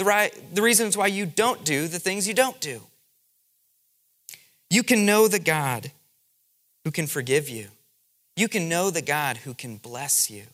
the, 0.00 0.04
right, 0.04 0.32
the 0.54 0.62
reasons 0.62 0.96
why 0.96 1.08
you 1.08 1.26
don't 1.26 1.62
do 1.62 1.86
the 1.86 1.98
things 1.98 2.26
you 2.26 2.32
don't 2.32 2.58
do. 2.58 2.80
You 4.70 4.82
can 4.82 5.04
know 5.04 5.28
the 5.28 5.38
God 5.38 5.92
who 6.84 6.90
can 6.90 7.06
forgive 7.06 7.50
you. 7.50 7.68
You 8.34 8.48
can 8.48 8.66
know 8.66 8.90
the 8.90 9.02
God 9.02 9.36
who 9.36 9.52
can 9.52 9.76
bless 9.76 10.30
you. 10.30 10.44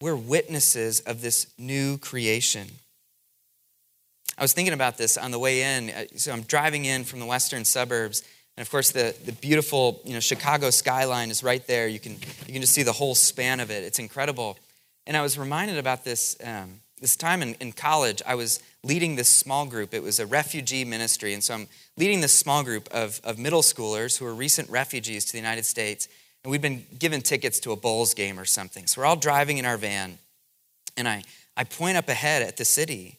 We're 0.00 0.14
witnesses 0.14 1.00
of 1.00 1.20
this 1.20 1.48
new 1.58 1.98
creation. 1.98 2.68
I 4.38 4.42
was 4.42 4.52
thinking 4.52 4.72
about 4.72 4.96
this 4.96 5.18
on 5.18 5.32
the 5.32 5.40
way 5.40 5.62
in. 5.62 5.90
Uh, 5.90 6.04
so 6.14 6.32
I'm 6.32 6.42
driving 6.42 6.84
in 6.84 7.02
from 7.02 7.18
the 7.18 7.26
western 7.26 7.64
suburbs, 7.64 8.22
and 8.56 8.64
of 8.64 8.70
course 8.70 8.92
the, 8.92 9.16
the 9.24 9.32
beautiful 9.32 10.00
you 10.04 10.14
know, 10.14 10.20
Chicago 10.20 10.70
skyline 10.70 11.30
is 11.30 11.42
right 11.42 11.66
there. 11.66 11.88
You 11.88 11.98
can, 11.98 12.12
you 12.46 12.52
can 12.52 12.60
just 12.60 12.72
see 12.72 12.84
the 12.84 12.92
whole 12.92 13.16
span 13.16 13.58
of 13.58 13.72
it. 13.72 13.82
It's 13.82 13.98
incredible. 13.98 14.56
And 15.06 15.16
I 15.16 15.22
was 15.22 15.38
reminded 15.38 15.78
about 15.78 16.04
this 16.04 16.36
um, 16.44 16.80
this 17.00 17.16
time 17.16 17.42
in, 17.42 17.54
in 17.54 17.72
college, 17.72 18.22
I 18.26 18.34
was 18.34 18.60
leading 18.84 19.16
this 19.16 19.28
small 19.28 19.66
group. 19.66 19.94
It 19.94 20.02
was 20.02 20.20
a 20.20 20.26
refugee 20.26 20.84
ministry. 20.84 21.32
And 21.32 21.42
so 21.42 21.54
I'm 21.54 21.68
leading 21.96 22.20
this 22.20 22.36
small 22.36 22.62
group 22.62 22.88
of, 22.92 23.20
of 23.24 23.38
middle 23.38 23.62
schoolers 23.62 24.18
who 24.18 24.26
are 24.26 24.34
recent 24.34 24.68
refugees 24.68 25.24
to 25.26 25.32
the 25.32 25.38
United 25.38 25.64
States. 25.64 26.08
And 26.44 26.50
we'd 26.50 26.62
been 26.62 26.84
given 26.98 27.22
tickets 27.22 27.58
to 27.60 27.72
a 27.72 27.76
Bulls 27.76 28.14
game 28.14 28.38
or 28.38 28.44
something. 28.44 28.86
So 28.86 29.00
we're 29.00 29.06
all 29.06 29.16
driving 29.16 29.58
in 29.58 29.64
our 29.64 29.78
van. 29.78 30.18
And 30.96 31.08
I, 31.08 31.22
I 31.56 31.64
point 31.64 31.96
up 31.96 32.08
ahead 32.08 32.42
at 32.42 32.58
the 32.58 32.64
city. 32.64 33.18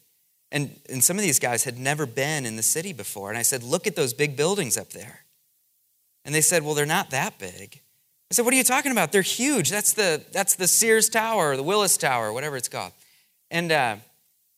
And, 0.51 0.79
and 0.89 1.03
some 1.03 1.17
of 1.17 1.23
these 1.23 1.39
guys 1.39 1.63
had 1.63 1.79
never 1.79 2.05
been 2.05 2.45
in 2.45 2.57
the 2.57 2.63
city 2.63 2.93
before. 2.93 3.29
And 3.29 3.37
I 3.37 3.43
said, 3.43 3.63
Look 3.63 3.87
at 3.87 3.95
those 3.95 4.13
big 4.13 4.35
buildings 4.35 4.77
up 4.77 4.89
there. 4.89 5.21
And 6.25 6.35
they 6.35 6.41
said, 6.41 6.63
Well, 6.63 6.75
they're 6.75 6.85
not 6.85 7.09
that 7.11 7.39
big. 7.39 7.79
I 8.31 8.33
said, 8.33 8.45
What 8.45 8.53
are 8.53 8.57
you 8.57 8.63
talking 8.63 8.93
about? 8.93 9.11
They're 9.11 9.21
huge. 9.21 9.69
That's 9.69 9.91
the, 9.91 10.23
that's 10.31 10.55
the 10.55 10.67
Sears 10.67 11.09
Tower 11.09 11.57
the 11.57 11.63
Willis 11.63 11.97
Tower, 11.97 12.31
whatever 12.31 12.55
it's 12.55 12.69
called. 12.69 12.93
And, 13.51 13.73
uh, 13.73 13.97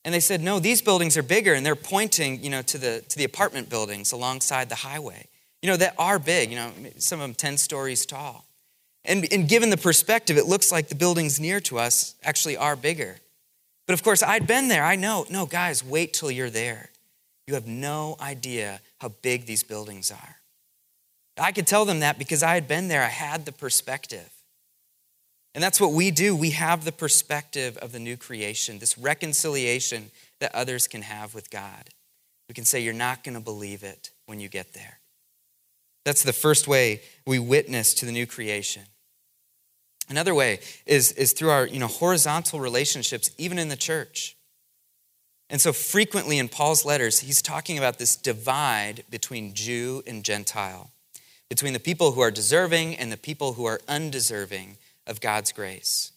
and 0.05 0.13
they 0.13 0.19
said, 0.19 0.41
no, 0.41 0.59
these 0.59 0.81
buildings 0.81 1.17
are 1.17 1.23
bigger. 1.23 1.53
And 1.53 1.65
they're 1.65 1.75
pointing, 1.75 2.43
you 2.43 2.49
know, 2.51 2.61
to 2.61 2.77
the, 2.77 3.03
to 3.09 3.17
the 3.17 3.23
apartment 3.23 3.69
buildings 3.69 4.11
alongside 4.11 4.69
the 4.69 4.75
highway, 4.75 5.27
you 5.63 5.69
know, 5.69 5.77
that 5.77 5.95
are 5.97 6.19
big, 6.19 6.51
you 6.51 6.55
know, 6.55 6.71
some 6.97 7.19
of 7.19 7.23
them 7.23 7.33
10 7.33 7.57
stories 7.57 8.05
tall. 8.05 8.45
And, 9.05 9.27
and 9.33 9.49
given 9.49 9.71
the 9.71 9.77
perspective, 9.77 10.37
it 10.37 10.45
looks 10.45 10.71
like 10.71 10.89
the 10.89 10.95
buildings 10.95 11.39
near 11.39 11.59
to 11.61 11.79
us 11.79 12.13
actually 12.23 12.55
are 12.55 12.75
bigger. 12.75 13.17
But 13.87 13.93
of 13.93 14.03
course, 14.03 14.21
I'd 14.21 14.45
been 14.45 14.67
there. 14.67 14.83
I 14.83 14.95
know. 14.95 15.25
No, 15.29 15.45
guys, 15.45 15.83
wait 15.83 16.13
till 16.13 16.29
you're 16.29 16.49
there. 16.49 16.89
You 17.47 17.55
have 17.55 17.67
no 17.67 18.17
idea 18.21 18.81
how 18.99 19.09
big 19.09 19.45
these 19.45 19.63
buildings 19.63 20.11
are. 20.11 20.37
I 21.37 21.51
could 21.51 21.67
tell 21.67 21.85
them 21.85 22.01
that 22.01 22.19
because 22.19 22.43
I 22.43 22.53
had 22.53 22.67
been 22.67 22.87
there. 22.87 23.03
I 23.03 23.09
had 23.09 23.45
the 23.45 23.51
perspective. 23.51 24.29
And 25.55 25.63
that's 25.63 25.79
what 25.79 25.91
we 25.91 26.11
do. 26.11 26.35
We 26.35 26.51
have 26.51 26.83
the 26.83 26.91
perspective 26.91 27.77
of 27.77 27.91
the 27.91 27.99
new 27.99 28.17
creation, 28.17 28.79
this 28.79 28.97
reconciliation 28.97 30.11
that 30.39 30.53
others 30.55 30.87
can 30.87 31.03
have 31.03 31.35
with 31.35 31.49
God. 31.49 31.89
We 32.49 32.53
can 32.53 32.65
say, 32.65 32.81
You're 32.81 32.93
not 32.93 33.23
going 33.23 33.35
to 33.35 33.43
believe 33.43 33.83
it 33.83 34.11
when 34.25 34.39
you 34.39 34.49
get 34.49 34.73
there. 34.73 34.99
That's 36.05 36.23
the 36.23 36.33
first 36.33 36.67
way 36.67 37.01
we 37.25 37.39
witness 37.39 37.93
to 37.95 38.05
the 38.05 38.11
new 38.11 38.25
creation. 38.25 38.83
Another 40.09 40.35
way 40.35 40.59
is, 40.85 41.11
is 41.13 41.31
through 41.31 41.49
our 41.49 41.65
you 41.65 41.79
know, 41.79 41.87
horizontal 41.87 42.59
relationships, 42.59 43.31
even 43.37 43.57
in 43.57 43.69
the 43.69 43.77
church. 43.77 44.35
And 45.49 45.61
so, 45.61 45.71
frequently 45.71 46.39
in 46.39 46.49
Paul's 46.49 46.83
letters, 46.83 47.19
he's 47.19 47.41
talking 47.41 47.77
about 47.77 47.99
this 47.99 48.15
divide 48.15 49.03
between 49.09 49.53
Jew 49.53 50.01
and 50.07 50.23
Gentile, 50.23 50.91
between 51.53 51.73
the 51.73 51.79
people 51.79 52.13
who 52.13 52.21
are 52.21 52.31
deserving 52.31 52.95
and 52.95 53.11
the 53.11 53.15
people 53.15 53.53
who 53.53 53.65
are 53.65 53.79
undeserving 53.87 54.75
of 55.05 55.21
God's 55.21 55.51
grace. 55.51 56.11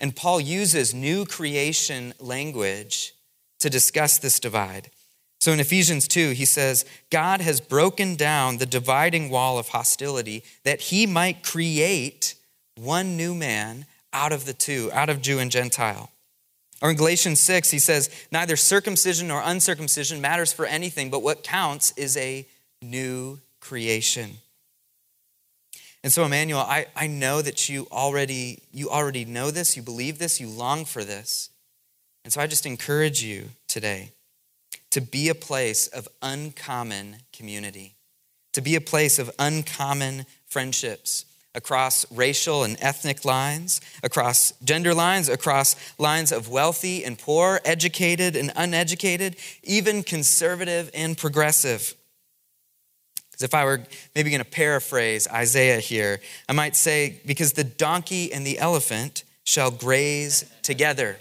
And 0.00 0.16
Paul 0.16 0.40
uses 0.40 0.92
new 0.92 1.24
creation 1.24 2.12
language 2.18 3.14
to 3.60 3.70
discuss 3.70 4.18
this 4.18 4.40
divide. 4.40 4.90
So 5.38 5.52
in 5.52 5.60
Ephesians 5.60 6.08
2, 6.08 6.30
he 6.30 6.44
says, 6.44 6.84
God 7.08 7.40
has 7.40 7.60
broken 7.60 8.16
down 8.16 8.56
the 8.56 8.66
dividing 8.66 9.30
wall 9.30 9.60
of 9.60 9.68
hostility 9.68 10.42
that 10.64 10.80
he 10.80 11.06
might 11.06 11.44
create 11.44 12.34
one 12.74 13.16
new 13.16 13.36
man 13.36 13.86
out 14.12 14.32
of 14.32 14.44
the 14.44 14.54
two, 14.54 14.90
out 14.92 15.08
of 15.08 15.22
Jew 15.22 15.38
and 15.38 15.52
Gentile. 15.52 16.10
Or 16.82 16.90
in 16.90 16.96
Galatians 16.96 17.38
6, 17.38 17.70
he 17.70 17.78
says, 17.78 18.10
Neither 18.32 18.56
circumcision 18.56 19.28
nor 19.28 19.40
uncircumcision 19.40 20.20
matters 20.20 20.52
for 20.52 20.66
anything, 20.66 21.10
but 21.10 21.22
what 21.22 21.44
counts 21.44 21.92
is 21.96 22.16
a 22.16 22.44
new 22.82 23.38
creation. 23.60 24.38
And 26.08 26.12
so, 26.14 26.24
Immanuel, 26.24 26.60
I, 26.60 26.86
I 26.96 27.06
know 27.06 27.42
that 27.42 27.68
you 27.68 27.86
already, 27.92 28.62
you 28.72 28.88
already 28.88 29.26
know 29.26 29.50
this, 29.50 29.76
you 29.76 29.82
believe 29.82 30.18
this, 30.18 30.40
you 30.40 30.48
long 30.48 30.86
for 30.86 31.04
this. 31.04 31.50
And 32.24 32.32
so 32.32 32.40
I 32.40 32.46
just 32.46 32.64
encourage 32.64 33.22
you 33.22 33.50
today 33.66 34.12
to 34.88 35.02
be 35.02 35.28
a 35.28 35.34
place 35.34 35.86
of 35.86 36.08
uncommon 36.22 37.16
community, 37.30 37.94
to 38.54 38.62
be 38.62 38.74
a 38.74 38.80
place 38.80 39.18
of 39.18 39.30
uncommon 39.38 40.24
friendships, 40.46 41.26
across 41.54 42.10
racial 42.10 42.64
and 42.64 42.78
ethnic 42.80 43.26
lines, 43.26 43.82
across 44.02 44.54
gender 44.64 44.94
lines, 44.94 45.28
across 45.28 45.76
lines 45.98 46.32
of 46.32 46.48
wealthy 46.48 47.04
and 47.04 47.18
poor, 47.18 47.60
educated 47.66 48.34
and 48.34 48.50
uneducated, 48.56 49.36
even 49.62 50.02
conservative 50.02 50.90
and 50.94 51.18
progressive. 51.18 51.94
Because 53.38 53.50
if 53.50 53.54
I 53.54 53.64
were 53.64 53.84
maybe 54.16 54.30
going 54.30 54.42
to 54.42 54.50
paraphrase 54.50 55.28
Isaiah 55.28 55.78
here, 55.78 56.20
I 56.48 56.52
might 56.52 56.74
say, 56.74 57.20
because 57.24 57.52
the 57.52 57.62
donkey 57.62 58.32
and 58.32 58.44
the 58.44 58.58
elephant 58.58 59.22
shall 59.44 59.70
graze 59.70 60.44
together. 60.62 61.18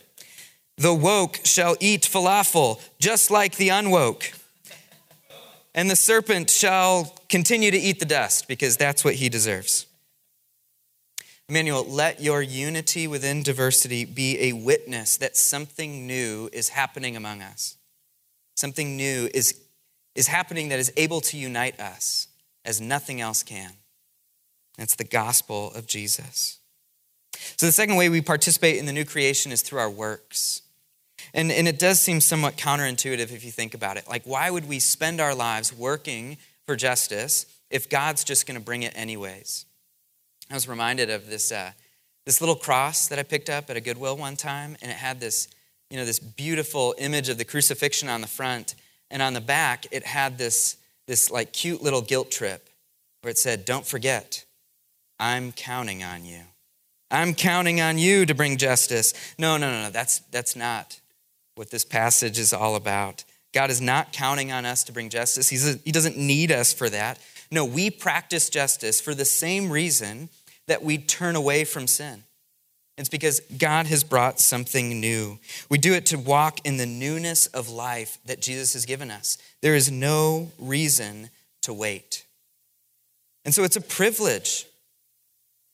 The 0.78 0.96
woke 0.96 1.40
shall 1.44 1.76
eat 1.80 2.02
falafel, 2.02 2.82
just 2.98 3.30
like 3.30 3.58
the 3.58 3.70
unwoke. 3.70 4.34
And 5.76 5.92
the 5.92 5.96
serpent 5.96 6.50
shall 6.50 7.16
continue 7.30 7.70
to 7.70 7.78
eat 7.78 8.00
the 8.00 8.06
dust, 8.06 8.48
because 8.48 8.78
that's 8.78 9.06
what 9.06 9.16
he 9.16 9.30
deserves. 9.30 9.86
Immanuel, 11.50 11.86
let 11.86 12.20
your 12.20 12.42
unity 12.42 13.08
within 13.08 13.44
diversity 13.44 14.06
be 14.06 14.40
a 14.40 14.54
witness 14.54 15.18
that 15.18 15.38
something 15.38 16.08
new 16.08 16.50
is 16.52 16.70
happening 16.70 17.16
among 17.16 17.44
us. 17.44 17.78
Something 18.56 18.98
new 18.98 19.30
is, 19.36 19.54
is 20.18 20.28
happening 20.28 20.70
that 20.70 20.80
is 20.80 20.92
able 20.98 21.22
to 21.22 21.38
unite 21.38 21.80
us 21.80 22.28
as 22.66 22.82
nothing 22.82 23.22
else 23.22 23.44
can. 23.44 23.72
That's 24.78 24.96
the 24.96 25.04
gospel 25.04 25.72
of 25.74 25.86
Jesus. 25.86 26.58
So, 27.56 27.68
the 27.68 27.72
second 27.72 27.96
way 27.96 28.10
we 28.10 28.22
participate 28.22 28.78
in 28.78 28.88
the 28.88 28.92
new 28.92 29.06
creation 29.06 29.52
is 29.52 29.62
through 29.62 29.80
our 29.80 29.90
works. 29.90 30.64
And, 31.34 31.52
and 31.52 31.68
it 31.68 31.78
does 31.78 32.00
seem 32.00 32.20
somewhat 32.20 32.58
counterintuitive 32.58 33.32
if 33.32 33.46
you 33.46 33.52
think 33.52 33.76
about 33.76 33.98
it. 33.98 34.08
Like, 34.10 34.24
why 34.26 34.50
would 34.50 34.68
we 34.68 34.80
spend 34.80 35.22
our 35.22 35.36
lives 35.36 35.72
working 35.72 36.38
for 36.66 36.76
justice 36.76 37.46
if 37.70 37.90
God's 37.90 38.24
just 38.24 38.48
going 38.48 38.60
to 38.60 38.64
bring 38.64 38.84
it 38.84 38.94
anyways? 38.96 39.66
I 40.50 40.56
was 40.56 40.68
reminded 40.68 41.12
of 41.12 41.28
this, 41.30 41.52
uh, 41.52 41.72
this 42.26 42.42
little 42.42 42.56
cross 42.56 43.08
that 43.08 43.20
I 43.20 43.24
picked 43.24 43.50
up 43.50 43.70
at 43.70 43.78
a 43.78 43.82
Goodwill 43.82 44.18
one 44.18 44.36
time, 44.36 44.78
and 44.82 44.90
it 44.90 44.98
had 44.98 45.20
this, 45.20 45.48
you 45.92 45.98
know, 45.98 46.06
this 46.06 46.20
beautiful 46.20 46.96
image 46.98 47.30
of 47.30 47.38
the 47.38 47.46
crucifixion 47.46 48.10
on 48.10 48.22
the 48.22 48.28
front, 48.28 48.76
and 49.10 49.22
on 49.22 49.34
the 49.34 49.42
back 49.42 49.86
it 49.92 50.06
had 50.06 50.38
this, 50.38 50.78
this 51.08 51.32
like 51.32 51.54
cute 51.54 51.82
little 51.82 52.02
guilt 52.02 52.32
trip 52.32 52.70
where 53.22 53.32
it 53.32 53.38
said, 53.38 53.66
"Don't 53.66 53.86
forget, 53.86 54.46
I'm 55.20 55.52
counting 55.52 56.04
on 56.04 56.26
you. 56.26 56.42
I'm 57.10 57.34
counting 57.34 57.82
on 57.82 57.98
you 57.98 58.26
to 58.26 58.34
bring 58.34 58.58
justice." 58.58 59.14
No, 59.38 59.58
no, 59.58 59.72
no, 59.72 59.84
no. 59.84 59.90
That's 59.90 60.20
that's 60.32 60.56
not 60.56 61.00
what 61.56 61.72
this 61.72 61.86
passage 61.86 62.38
is 62.38 62.54
all 62.54 62.76
about. 62.76 63.24
God 63.54 63.70
is 63.70 63.82
not 63.82 64.14
counting 64.14 64.52
on 64.52 64.66
us 64.66 64.84
to 64.86 64.92
bring 64.92 65.10
justice. 65.10 65.50
He's 65.50 65.76
a, 65.76 65.80
he 65.84 65.92
doesn't 65.92 66.18
need 66.18 66.52
us 66.52 66.74
for 66.74 66.90
that. 66.90 67.20
No, 67.50 67.66
we 67.66 67.90
practice 67.90 68.50
justice 68.50 69.00
for 69.00 69.16
the 69.16 69.26
same 69.26 69.72
reason 69.72 70.30
that 70.68 70.84
we 70.84 70.98
turn 70.98 71.36
away 71.36 71.64
from 71.64 71.88
sin. 71.88 72.24
It's 72.98 73.10
because 73.10 73.42
God 73.58 73.86
has 73.88 74.04
brought 74.04 74.40
something 74.40 75.00
new. 75.00 75.38
We 75.70 75.78
do 75.78 75.94
it 75.94 76.08
to 76.08 76.18
walk 76.18 76.60
in 76.66 76.78
the 76.78 76.86
newness 76.88 77.46
of 77.48 77.70
life 77.70 78.18
that 78.26 78.42
Jesus 78.42 78.74
has 78.74 78.86
given 78.86 79.12
us. 79.12 79.38
There 79.62 79.76
is 79.76 79.92
no 79.92 80.52
reason 80.58 81.30
to 81.62 81.74
wait. 81.74 82.26
And 83.46 83.54
so 83.54 83.64
it's 83.64 83.76
a 83.76 83.82
privilege 83.82 84.66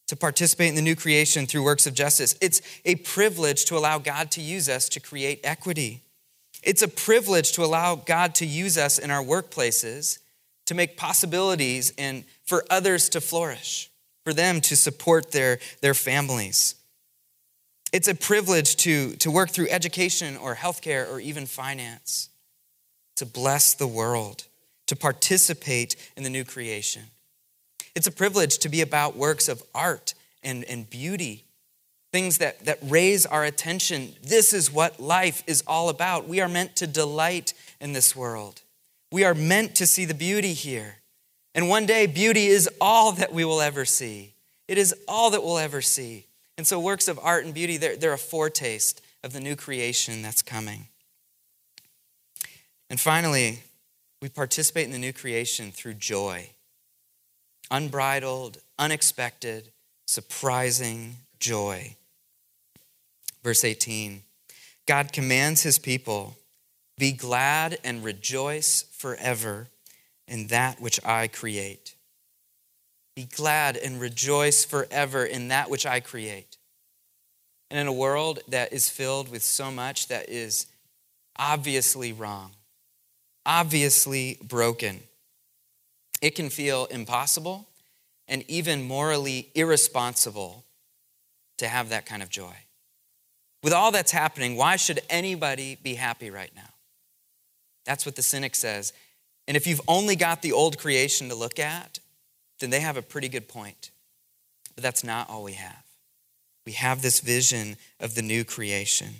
to 0.07 0.17
participate 0.17 0.67
in 0.67 0.75
the 0.75 0.81
new 0.81 0.97
creation 0.97 1.45
through 1.45 1.63
works 1.63 1.87
of 1.87 1.93
justice. 1.93 2.35
It's 2.41 2.61
a 2.83 2.95
privilege 2.95 3.65
to 3.65 3.77
allow 3.77 3.99
God 3.99 4.29
to 4.31 4.41
use 4.41 4.67
us 4.67 4.89
to 4.89 4.99
create 4.99 5.39
equity. 5.45 6.01
It's 6.61 6.81
a 6.81 6.87
privilege 6.89 7.53
to 7.53 7.63
allow 7.63 7.95
God 7.95 8.35
to 8.35 8.45
use 8.45 8.77
us 8.77 8.99
in 8.99 9.11
our 9.11 9.23
workplaces 9.23 10.19
to 10.65 10.75
make 10.75 10.97
possibilities 10.97 11.93
and 11.97 12.25
for 12.45 12.65
others 12.69 13.09
to 13.09 13.21
flourish 13.21 13.89
for 14.23 14.33
them 14.33 14.61
to 14.61 14.75
support 14.75 15.31
their, 15.31 15.59
their 15.81 15.93
families. 15.93 16.75
It's 17.93 18.07
a 18.07 18.15
privilege 18.15 18.75
to, 18.77 19.11
to 19.17 19.29
work 19.29 19.51
through 19.51 19.69
education 19.69 20.35
or 20.35 20.55
healthcare 20.55 21.07
or 21.11 21.19
even 21.19 21.45
finance, 21.45 22.29
to 23.17 23.25
bless 23.25 23.75
the 23.75 23.85
world, 23.85 24.47
to 24.87 24.95
participate 24.95 25.95
in 26.17 26.23
the 26.23 26.29
new 26.31 26.43
creation. 26.43 27.03
It's 27.93 28.07
a 28.07 28.11
privilege 28.11 28.57
to 28.57 28.69
be 28.69 28.81
about 28.81 29.15
works 29.15 29.47
of 29.47 29.61
art 29.75 30.15
and, 30.41 30.63
and 30.63 30.89
beauty, 30.89 31.45
things 32.11 32.39
that, 32.39 32.65
that 32.65 32.79
raise 32.81 33.27
our 33.27 33.43
attention. 33.43 34.13
This 34.23 34.53
is 34.53 34.73
what 34.73 34.99
life 34.99 35.43
is 35.45 35.63
all 35.67 35.89
about. 35.89 36.27
We 36.27 36.41
are 36.41 36.49
meant 36.49 36.75
to 36.77 36.87
delight 36.87 37.53
in 37.79 37.93
this 37.93 38.15
world. 38.15 38.63
We 39.11 39.23
are 39.23 39.35
meant 39.35 39.75
to 39.75 39.85
see 39.85 40.05
the 40.05 40.15
beauty 40.15 40.53
here. 40.53 40.95
And 41.53 41.69
one 41.69 41.85
day, 41.85 42.07
beauty 42.07 42.47
is 42.47 42.67
all 42.81 43.11
that 43.11 43.31
we 43.31 43.45
will 43.45 43.61
ever 43.61 43.85
see. 43.85 44.33
It 44.67 44.79
is 44.79 44.95
all 45.07 45.29
that 45.29 45.43
we'll 45.43 45.59
ever 45.59 45.81
see. 45.81 46.25
And 46.57 46.67
so, 46.67 46.79
works 46.79 47.07
of 47.07 47.19
art 47.21 47.45
and 47.45 47.53
beauty, 47.53 47.77
they're, 47.77 47.95
they're 47.95 48.13
a 48.13 48.17
foretaste 48.17 49.01
of 49.23 49.33
the 49.33 49.39
new 49.39 49.55
creation 49.55 50.21
that's 50.21 50.41
coming. 50.41 50.87
And 52.89 52.99
finally, 52.99 53.63
we 54.21 54.29
participate 54.29 54.85
in 54.85 54.91
the 54.91 54.99
new 54.99 55.13
creation 55.13 55.71
through 55.71 55.95
joy 55.95 56.49
unbridled, 57.71 58.59
unexpected, 58.77 59.71
surprising 60.05 61.15
joy. 61.39 61.95
Verse 63.43 63.63
18 63.63 64.21
God 64.85 65.11
commands 65.11 65.63
his 65.63 65.79
people, 65.79 66.37
be 66.97 67.11
glad 67.11 67.77
and 67.83 68.03
rejoice 68.03 68.83
forever 68.91 69.67
in 70.27 70.47
that 70.47 70.79
which 70.79 71.03
I 71.05 71.27
create. 71.27 71.92
Be 73.23 73.35
glad 73.35 73.77
and 73.77 74.01
rejoice 74.01 74.65
forever 74.65 75.23
in 75.23 75.47
that 75.47 75.69
which 75.69 75.85
I 75.85 76.01
create. 76.01 76.57
And 77.71 77.79
in 77.79 77.87
a 77.87 77.93
world 77.93 78.39
that 78.49 78.73
is 78.73 78.89
filled 78.89 79.31
with 79.31 79.43
so 79.43 79.71
much 79.71 80.09
that 80.09 80.29
is 80.29 80.67
obviously 81.37 82.11
wrong, 82.11 82.51
obviously 83.45 84.39
broken, 84.43 85.03
it 86.21 86.35
can 86.35 86.49
feel 86.49 86.85
impossible 86.87 87.69
and 88.27 88.43
even 88.49 88.83
morally 88.83 89.49
irresponsible 89.55 90.65
to 91.59 91.69
have 91.69 91.89
that 91.89 92.05
kind 92.05 92.21
of 92.21 92.29
joy. 92.29 92.55
With 93.63 93.71
all 93.71 93.93
that's 93.93 94.11
happening, 94.11 94.57
why 94.57 94.75
should 94.75 94.99
anybody 95.09 95.77
be 95.81 95.93
happy 95.93 96.29
right 96.29 96.51
now? 96.57 96.73
That's 97.85 98.05
what 98.05 98.17
the 98.17 98.21
cynic 98.21 98.53
says. 98.53 98.91
And 99.47 99.55
if 99.55 99.65
you've 99.65 99.81
only 99.87 100.17
got 100.17 100.41
the 100.41 100.51
old 100.51 100.77
creation 100.77 101.29
to 101.29 101.35
look 101.35 101.57
at, 101.57 101.99
then 102.59 102.69
they 102.69 102.79
have 102.79 102.97
a 102.97 103.01
pretty 103.01 103.29
good 103.29 103.47
point. 103.47 103.91
But 104.75 104.83
that's 104.83 105.03
not 105.03 105.29
all 105.29 105.43
we 105.43 105.53
have. 105.53 105.83
We 106.65 106.73
have 106.73 107.01
this 107.01 107.19
vision 107.19 107.77
of 107.99 108.15
the 108.15 108.21
new 108.21 108.43
creation. 108.43 109.15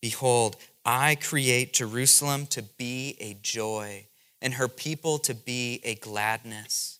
Behold, 0.00 0.56
I 0.84 1.14
create 1.14 1.72
Jerusalem 1.72 2.46
to 2.48 2.62
be 2.62 3.16
a 3.20 3.36
joy 3.40 4.06
and 4.40 4.54
her 4.54 4.68
people 4.68 5.18
to 5.20 5.34
be 5.34 5.80
a 5.84 5.94
gladness. 5.94 6.98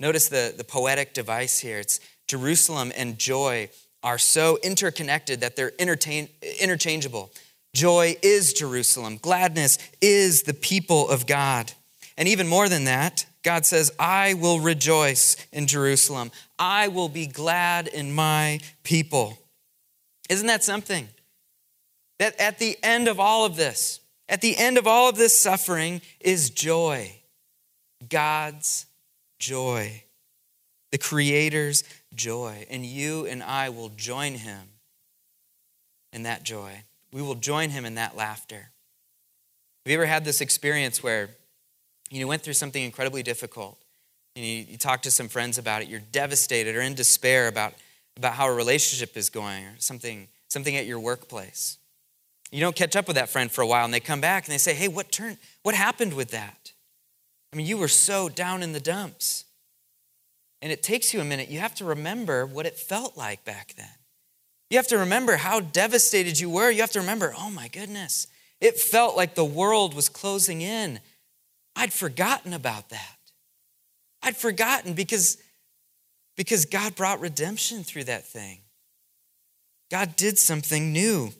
Notice 0.00 0.28
the, 0.28 0.52
the 0.56 0.64
poetic 0.64 1.14
device 1.14 1.60
here. 1.60 1.78
It's 1.78 2.00
Jerusalem 2.26 2.92
and 2.96 3.18
joy 3.18 3.70
are 4.02 4.18
so 4.18 4.58
interconnected 4.62 5.40
that 5.40 5.56
they're 5.56 5.72
interchangeable. 5.78 7.32
Joy 7.74 8.16
is 8.22 8.52
Jerusalem. 8.52 9.18
Gladness 9.20 9.78
is 10.00 10.42
the 10.42 10.54
people 10.54 11.08
of 11.08 11.26
God. 11.26 11.72
And 12.16 12.28
even 12.28 12.48
more 12.48 12.68
than 12.68 12.84
that, 12.84 13.26
God 13.48 13.64
says, 13.64 13.90
I 13.98 14.34
will 14.34 14.60
rejoice 14.60 15.34
in 15.52 15.66
Jerusalem. 15.66 16.32
I 16.58 16.88
will 16.88 17.08
be 17.08 17.26
glad 17.26 17.88
in 17.88 18.12
my 18.12 18.60
people. 18.84 19.38
Isn't 20.28 20.48
that 20.48 20.62
something? 20.62 21.08
That 22.18 22.38
at 22.38 22.58
the 22.58 22.76
end 22.82 23.08
of 23.08 23.18
all 23.18 23.46
of 23.46 23.56
this, 23.56 24.00
at 24.28 24.42
the 24.42 24.54
end 24.58 24.76
of 24.76 24.86
all 24.86 25.08
of 25.08 25.16
this 25.16 25.34
suffering 25.34 26.02
is 26.20 26.50
joy. 26.50 27.10
God's 28.06 28.84
joy. 29.38 30.02
The 30.92 30.98
Creator's 30.98 31.84
joy. 32.14 32.66
And 32.68 32.84
you 32.84 33.24
and 33.24 33.42
I 33.42 33.70
will 33.70 33.88
join 33.88 34.34
Him 34.34 34.68
in 36.12 36.24
that 36.24 36.42
joy. 36.42 36.84
We 37.14 37.22
will 37.22 37.34
join 37.34 37.70
Him 37.70 37.86
in 37.86 37.94
that 37.94 38.14
laughter. 38.14 38.68
Have 39.86 39.90
you 39.90 39.94
ever 39.94 40.04
had 40.04 40.26
this 40.26 40.42
experience 40.42 41.02
where 41.02 41.30
you 42.10 42.26
went 42.26 42.42
through 42.42 42.54
something 42.54 42.82
incredibly 42.82 43.22
difficult 43.22 43.78
and 44.36 44.44
you, 44.44 44.64
you 44.70 44.78
talk 44.78 45.02
to 45.02 45.10
some 45.10 45.28
friends 45.28 45.58
about 45.58 45.82
it, 45.82 45.88
you're 45.88 46.00
devastated 46.00 46.76
or 46.76 46.80
in 46.80 46.94
despair 46.94 47.48
about, 47.48 47.74
about 48.16 48.34
how 48.34 48.46
a 48.48 48.54
relationship 48.54 49.16
is 49.16 49.30
going 49.30 49.64
or 49.64 49.74
something, 49.78 50.28
something 50.48 50.76
at 50.76 50.86
your 50.86 51.00
workplace. 51.00 51.78
You 52.50 52.60
don't 52.60 52.76
catch 52.76 52.96
up 52.96 53.06
with 53.06 53.16
that 53.16 53.28
friend 53.28 53.50
for 53.50 53.62
a 53.62 53.66
while 53.66 53.84
and 53.84 53.92
they 53.92 54.00
come 54.00 54.20
back 54.20 54.46
and 54.46 54.52
they 54.52 54.58
say, 54.58 54.74
Hey, 54.74 54.88
what 54.88 55.12
turned 55.12 55.36
what 55.62 55.74
happened 55.74 56.14
with 56.14 56.30
that? 56.30 56.72
I 57.52 57.56
mean, 57.56 57.66
you 57.66 57.76
were 57.76 57.88
so 57.88 58.28
down 58.28 58.62
in 58.62 58.72
the 58.72 58.80
dumps. 58.80 59.44
And 60.60 60.72
it 60.72 60.82
takes 60.82 61.14
you 61.14 61.20
a 61.20 61.24
minute. 61.24 61.48
You 61.48 61.60
have 61.60 61.74
to 61.76 61.84
remember 61.84 62.44
what 62.44 62.66
it 62.66 62.76
felt 62.76 63.16
like 63.16 63.44
back 63.44 63.74
then. 63.76 63.86
You 64.70 64.76
have 64.76 64.88
to 64.88 64.98
remember 64.98 65.36
how 65.36 65.60
devastated 65.60 66.38
you 66.40 66.50
were. 66.50 66.70
You 66.70 66.80
have 66.80 66.90
to 66.92 67.00
remember, 67.00 67.32
oh 67.38 67.50
my 67.50 67.68
goodness, 67.68 68.26
it 68.60 68.78
felt 68.78 69.16
like 69.16 69.34
the 69.34 69.44
world 69.44 69.94
was 69.94 70.08
closing 70.08 70.60
in. 70.60 71.00
I'd 71.78 71.92
forgotten 71.92 72.52
about 72.52 72.88
that. 72.88 73.16
I'd 74.20 74.36
forgotten 74.36 74.94
because, 74.94 75.38
because 76.36 76.64
God 76.64 76.96
brought 76.96 77.20
redemption 77.20 77.84
through 77.84 78.04
that 78.04 78.26
thing. 78.26 78.62
God 79.88 80.16
did 80.16 80.38
something 80.38 80.92
new. 80.92 81.30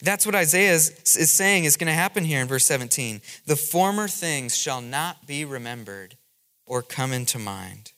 That's 0.00 0.24
what 0.24 0.36
Isaiah 0.36 0.72
is, 0.72 0.90
is 1.16 1.32
saying 1.32 1.64
is 1.64 1.76
going 1.76 1.88
to 1.88 1.92
happen 1.92 2.24
here 2.24 2.40
in 2.40 2.46
verse 2.46 2.64
17. 2.66 3.20
The 3.46 3.56
former 3.56 4.06
things 4.06 4.56
shall 4.56 4.80
not 4.80 5.26
be 5.26 5.44
remembered 5.44 6.16
or 6.64 6.80
come 6.80 7.12
into 7.12 7.40
mind. 7.40 7.92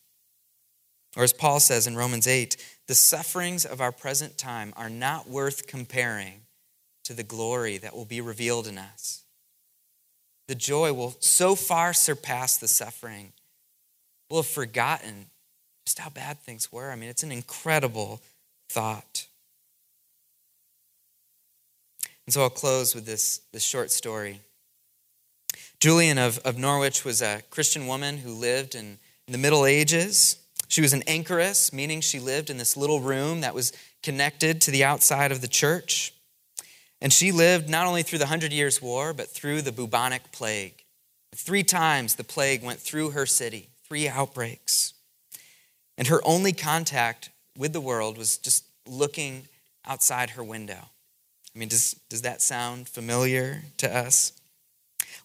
Or 1.14 1.24
as 1.24 1.35
Paul 1.35 1.61
says 1.61 1.87
in 1.87 1.94
Romans 1.94 2.26
8, 2.26 2.57
the 2.88 2.94
sufferings 2.94 3.66
of 3.66 3.83
our 3.83 3.92
present 3.92 4.38
time 4.38 4.72
are 4.76 4.90
not 4.90 5.28
worth 5.28 5.66
comparing 5.66 6.40
to 7.04 7.12
the 7.12 7.22
glory 7.22 7.76
that 7.76 7.94
will 7.94 8.07
be 8.07 8.22
revealed 8.22 8.66
in 8.66 8.78
us. 8.78 9.23
The 10.48 10.54
joy 10.54 10.92
will 10.92 11.16
so 11.20 11.54
far 11.54 11.92
surpass 11.92 12.57
the 12.57 12.68
suffering. 12.68 13.33
We'll 14.30 14.42
have 14.42 14.50
forgotten 14.50 15.26
just 15.87 15.98
how 15.98 16.11
bad 16.11 16.40
things 16.40 16.72
were. 16.72 16.90
I 16.90 16.96
mean, 16.96 17.09
it's 17.09 17.22
an 17.22 17.33
incredible 17.33 18.20
thought. 18.68 19.26
And 22.26 22.33
so 22.33 22.42
I'll 22.42 22.50
close 22.50 22.94
with 22.94 23.04
this, 23.04 23.40
this 23.52 23.62
short 23.62 23.90
story. 23.90 24.40
Julian 25.78 26.16
of, 26.16 26.38
of 26.38 26.57
Norwich 26.57 27.04
was 27.04 27.20
a 27.20 27.42
Christian 27.50 27.87
woman 27.87 28.18
who 28.18 28.33
lived 28.33 28.74
in, 28.74 28.98
in 29.26 29.33
the 29.33 29.38
Middle 29.38 29.66
Ages. 29.66 30.38
She 30.68 30.80
was 30.80 30.94
an 30.94 31.02
anchoress, 31.07 31.72
meaning 31.72 32.00
she 32.00 32.18
lived 32.18 32.48
in 32.48 32.57
this 32.57 32.76
little 32.76 33.00
room 33.00 33.42
that 33.42 33.54
was 33.54 33.72
connected 34.02 34.61
to 34.62 34.70
the 34.70 34.85
outside 34.85 35.33
of 35.33 35.42
the 35.42 35.48
church. 35.48 36.13
And 37.00 37.12
she 37.12 37.33
lived 37.33 37.68
not 37.68 37.87
only 37.87 38.02
through 38.02 38.18
the 38.18 38.26
Hundred 38.26 38.52
Years' 38.52 38.80
War, 38.80 39.12
but 39.12 39.28
through 39.28 39.62
the 39.62 39.72
bubonic 39.72 40.33
plague. 40.33 40.85
Three 41.35 41.62
times 41.62 42.14
the 42.14 42.24
plague 42.24 42.62
went 42.62 42.80
through 42.80 43.11
her 43.11 43.26
city, 43.26 43.68
three 43.87 44.09
outbreaks. 44.09 44.94
And 45.98 46.09
her 46.09 46.20
only 46.24 46.52
contact 46.52 47.30
with 47.57 47.72
the 47.72 47.80
world 47.80 48.16
was 48.16 48.37
just 48.37 48.64
looking 48.87 49.48
outside 49.87 50.30
her 50.30 50.44
window. 50.44 50.88
I 51.54 51.59
mean, 51.59 51.68
does, 51.68 51.94
does 52.09 52.22
that 52.22 52.42
sound 52.42 52.88
familiar 52.88 53.62
to 53.78 53.94
us? 53.94 54.33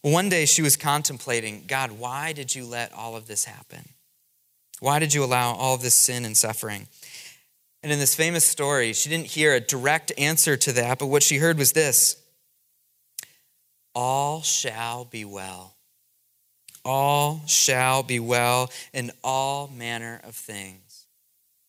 Well, 0.03 0.13
one 0.13 0.29
day 0.29 0.45
she 0.45 0.62
was 0.62 0.75
contemplating 0.75 1.63
God, 1.67 1.91
why 1.91 2.34
did 2.34 2.53
you 2.53 2.65
let 2.65 2.93
all 2.93 3.15
of 3.15 3.27
this 3.27 3.45
happen? 3.45 3.89
Why 4.79 4.99
did 4.99 5.13
you 5.13 5.23
allow 5.23 5.53
all 5.53 5.75
of 5.75 5.82
this 5.82 5.95
sin 5.95 6.23
and 6.23 6.38
suffering? 6.38 6.88
And 7.81 7.91
in 7.91 7.99
this 7.99 8.15
famous 8.15 8.45
story, 8.45 8.93
she 8.93 9.09
didn't 9.09 9.27
hear 9.27 9.53
a 9.53 9.59
direct 9.59 10.11
answer 10.17 10.57
to 10.57 10.71
that, 10.73 10.99
but 10.99 11.07
what 11.07 11.23
she 11.23 11.37
heard 11.37 11.57
was 11.57 11.71
this 11.71 12.17
All 13.95 14.41
shall 14.41 15.05
be 15.05 15.25
well. 15.25 15.75
All 16.83 17.41
shall 17.45 18.03
be 18.03 18.19
well, 18.19 18.71
and 18.93 19.11
all 19.23 19.67
manner 19.67 20.21
of 20.23 20.35
things 20.35 21.05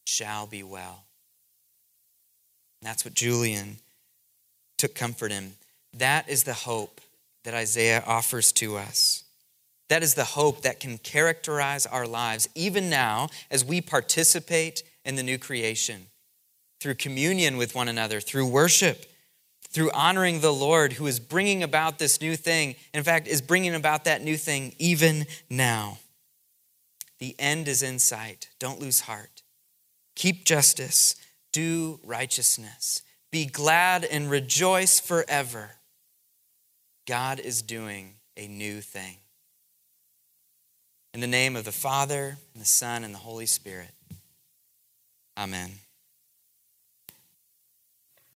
shall 0.04 0.46
be 0.46 0.62
well. 0.62 1.04
And 2.80 2.88
that's 2.88 3.04
what 3.04 3.14
Julian 3.14 3.76
took 4.78 4.94
comfort 4.94 5.32
in. 5.32 5.52
That 5.94 6.28
is 6.28 6.44
the 6.44 6.54
hope 6.54 7.00
that 7.44 7.54
Isaiah 7.54 8.02
offers 8.06 8.52
to 8.52 8.76
us. 8.76 9.24
That 9.88 10.02
is 10.02 10.14
the 10.14 10.24
hope 10.24 10.62
that 10.62 10.80
can 10.80 10.98
characterize 10.98 11.84
our 11.84 12.06
lives 12.06 12.48
even 12.54 12.88
now 12.88 13.28
as 13.50 13.64
we 13.64 13.80
participate 13.80 14.84
in 15.10 15.16
the 15.16 15.22
new 15.24 15.38
creation 15.38 16.06
through 16.78 16.94
communion 16.94 17.56
with 17.56 17.74
one 17.74 17.88
another, 17.88 18.20
through 18.20 18.46
worship, 18.46 19.04
through 19.68 19.90
honoring 19.90 20.40
the 20.40 20.52
Lord 20.52 20.94
who 20.94 21.06
is 21.08 21.18
bringing 21.18 21.64
about 21.64 21.98
this 21.98 22.20
new 22.20 22.36
thing. 22.36 22.76
In 22.94 23.02
fact, 23.02 23.26
is 23.26 23.42
bringing 23.42 23.74
about 23.74 24.04
that 24.04 24.22
new 24.22 24.36
thing 24.36 24.72
even 24.78 25.26
now. 25.50 25.98
The 27.18 27.34
end 27.40 27.66
is 27.66 27.82
in 27.82 27.98
sight. 27.98 28.50
Don't 28.60 28.80
lose 28.80 29.00
heart. 29.00 29.42
Keep 30.14 30.44
justice, 30.44 31.16
do 31.52 31.98
righteousness, 32.04 33.02
be 33.32 33.46
glad 33.46 34.04
and 34.04 34.30
rejoice 34.30 35.00
forever. 35.00 35.72
God 37.08 37.40
is 37.40 37.62
doing 37.62 38.14
a 38.36 38.46
new 38.46 38.80
thing. 38.80 39.16
In 41.12 41.20
the 41.20 41.26
name 41.26 41.56
of 41.56 41.64
the 41.64 41.72
Father, 41.72 42.36
and 42.54 42.62
the 42.62 42.66
Son, 42.66 43.02
and 43.02 43.12
the 43.12 43.18
Holy 43.18 43.46
Spirit. 43.46 43.90
Amen. 45.40 45.89